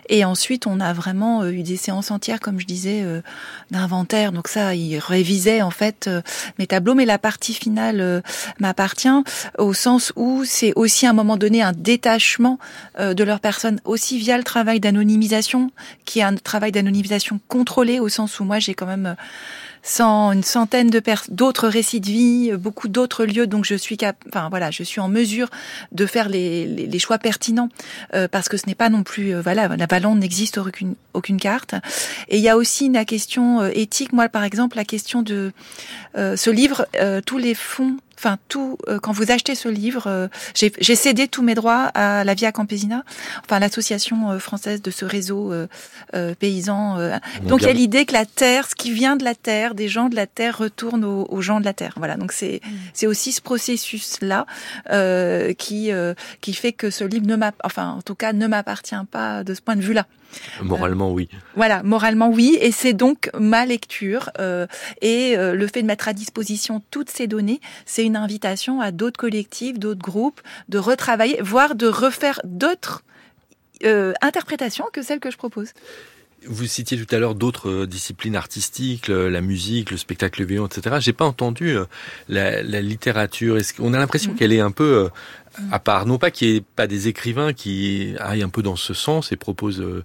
[0.09, 3.21] Et ensuite, on a vraiment eu des séances entières, comme je disais, euh,
[3.71, 4.31] d'inventaire.
[4.31, 6.21] Donc ça, ils révisaient en fait euh,
[6.59, 8.21] mes tableaux, mais la partie finale euh,
[8.59, 9.07] m'appartient
[9.57, 12.59] au sens où c'est aussi à un moment donné un détachement
[12.99, 15.71] euh, de leur personne, aussi via le travail d'anonymisation,
[16.05, 19.15] qui est un travail d'anonymisation contrôlé, au sens où moi j'ai quand même
[19.83, 24.15] sans une centaine de d'autres récits de vie, beaucoup d'autres lieux, donc je suis cap
[24.27, 25.49] enfin voilà, je suis en mesure
[25.91, 27.69] de faire les, les, les choix pertinents
[28.13, 31.39] euh, parce que ce n'est pas non plus euh, voilà, la ballon n'existe aucune aucune
[31.39, 31.75] carte.
[32.29, 34.13] Et il y a aussi une question euh, éthique.
[34.13, 35.51] Moi, par exemple, la question de
[36.17, 36.85] euh, ce livre,
[37.25, 41.41] tous les fonds enfin tout euh, quand vous achetez ce livre euh, j'ai cédé tous
[41.41, 43.03] mes droits à la Via Campesina
[43.43, 45.51] enfin l'association euh, française de ce réseau
[46.39, 46.97] paysan
[47.43, 49.87] donc il y a l'idée que la terre ce qui vient de la terre des
[49.87, 51.93] gens de la terre retourne aux, aux gens de la terre.
[51.97, 52.15] Voilà.
[52.15, 52.69] Donc c'est mmh.
[52.93, 54.45] c'est aussi ce processus là
[55.57, 55.91] qui
[56.41, 59.53] qui fait que ce livre ne m'a enfin en tout cas ne m'appartient pas de
[59.53, 60.05] ce point de vue là
[60.61, 61.29] Moralement, oui.
[61.55, 62.57] Voilà, moralement, oui.
[62.61, 64.29] Et c'est donc ma lecture.
[64.39, 64.67] Euh,
[65.01, 68.91] et euh, le fait de mettre à disposition toutes ces données, c'est une invitation à
[68.91, 73.03] d'autres collectifs, d'autres groupes, de retravailler, voire de refaire d'autres
[73.83, 75.69] euh, interprétations que celles que je propose.
[76.47, 80.95] Vous citiez tout à l'heure d'autres disciplines artistiques, la musique, le spectacle vivant, etc.
[80.99, 81.75] J'ai pas entendu
[82.29, 83.59] la, la littérature.
[83.59, 84.35] Est-ce qu'on a l'impression mmh.
[84.37, 85.11] qu'elle est un peu
[85.71, 88.75] à part, non pas qu'il n'y ait pas des écrivains qui aillent un peu dans
[88.75, 90.03] ce sens et proposent euh,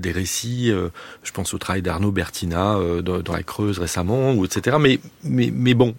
[0.00, 0.88] des récits, euh,
[1.22, 4.76] je pense au travail d'Arnaud Bertina euh, dans, la Creuse récemment, ou etc.
[4.80, 5.94] Mais, mais, mais bon.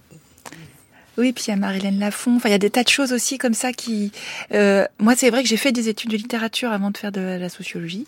[1.17, 2.35] Oui, puis il y a Marilène Lafont.
[2.35, 4.11] Enfin, il y a des tas de choses aussi comme ça qui.
[4.51, 7.49] Moi, c'est vrai que j'ai fait des études de littérature avant de faire de la
[7.49, 8.07] sociologie.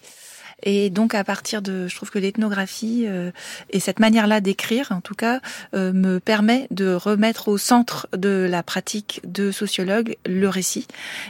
[0.64, 3.32] Et donc à partir de, je trouve que l'ethnographie euh,
[3.70, 5.40] et cette manière-là d'écrire, en tout cas,
[5.74, 10.88] euh, me permet de remettre au centre de la pratique de sociologue le récit.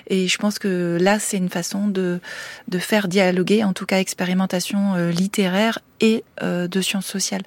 [0.07, 2.19] Et je pense que là, c'est une façon de
[2.67, 7.43] de faire dialoguer, en tout cas, expérimentation euh, littéraire et euh, de sciences sociales,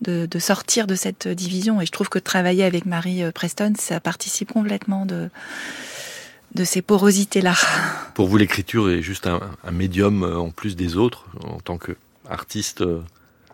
[0.00, 1.80] de, de, sortir de cette division.
[1.80, 5.28] Et je trouve que travailler avec Marie euh, Preston, ça participe complètement de
[6.54, 7.54] de ces porosités-là.
[8.14, 9.40] Pour vous, l'écriture est juste un,
[9.70, 13.02] médium euh, en plus des autres, en tant qu'artiste euh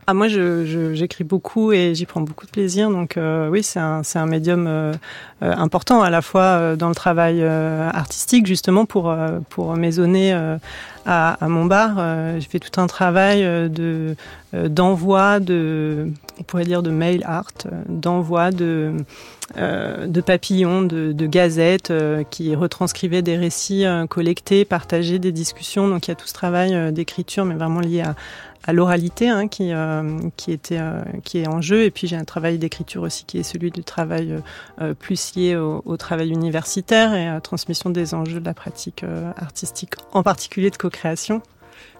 [0.06, 2.90] ah, moi, j'écris je, je, beaucoup et j'y prends beaucoup de plaisir.
[2.90, 4.92] Donc euh, oui, c'est un, un médium euh,
[5.40, 9.14] important à la fois dans le travail euh, artistique, justement pour,
[9.50, 10.32] pour maisonner
[11.06, 11.96] à, à mon bar.
[12.38, 14.16] J'ai fait tout un travail de
[14.52, 17.50] d'envoi de, on pourrait dire de mail art,
[17.88, 18.92] d'envoi de
[19.58, 25.32] euh, de papillons, de, de gazettes euh, qui retranscrivaient des récits euh, collectés, partagés, des
[25.32, 25.86] discussions.
[25.86, 28.14] Donc il y a tout ce travail d'écriture, mais vraiment lié à,
[28.66, 29.72] à l'oralité hein, qui,
[30.36, 30.80] qui, était,
[31.24, 31.84] qui est en jeu.
[31.84, 34.42] Et puis j'ai un travail d'écriture aussi qui est celui du travail
[34.98, 39.04] plus lié au, au, travail universitaire et à la transmission des enjeux de la pratique
[39.36, 41.42] artistique, en particulier de co-création.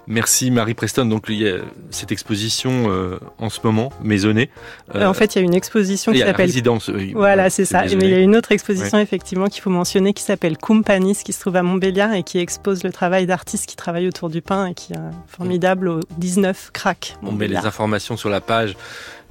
[0.06, 1.06] Merci Marie Preston.
[1.06, 1.58] Donc il y a
[1.90, 4.50] cette exposition euh, en ce moment, maisonnée.
[4.94, 6.90] Euh, en fait, il y a une exposition qui s'appelle résidence.
[7.14, 7.82] Voilà, c'est ça.
[7.84, 9.02] Mais il y a une autre exposition ouais.
[9.02, 12.84] effectivement qu'il faut mentionner qui s'appelle Kumpanis, qui se trouve à Montbéliard et qui expose
[12.84, 14.96] le travail d'artistes qui travaillent autour du pain et qui est
[15.26, 17.16] formidable au 19 crack.
[17.22, 18.76] On met les informations sur la page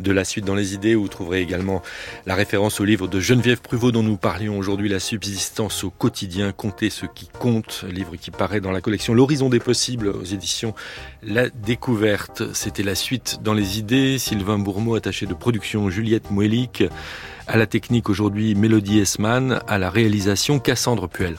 [0.04, 1.82] de la suite dans les idées vous trouverez également
[2.26, 6.52] la référence au livre de Geneviève Pruvot dont nous parlions aujourd'hui, La subsistance au quotidien,
[6.52, 10.76] compter ce qui compte, livre qui paraît dans la collection L'horizon des possibles aux éditions
[11.24, 12.54] La Découverte.
[12.54, 14.20] C'était la suite dans les idées.
[14.20, 16.84] Sylvain Bourmeau, attaché de production, Juliette Moelic,
[17.48, 21.36] à la technique aujourd'hui Mélodie Esman, à la réalisation Cassandre Puel.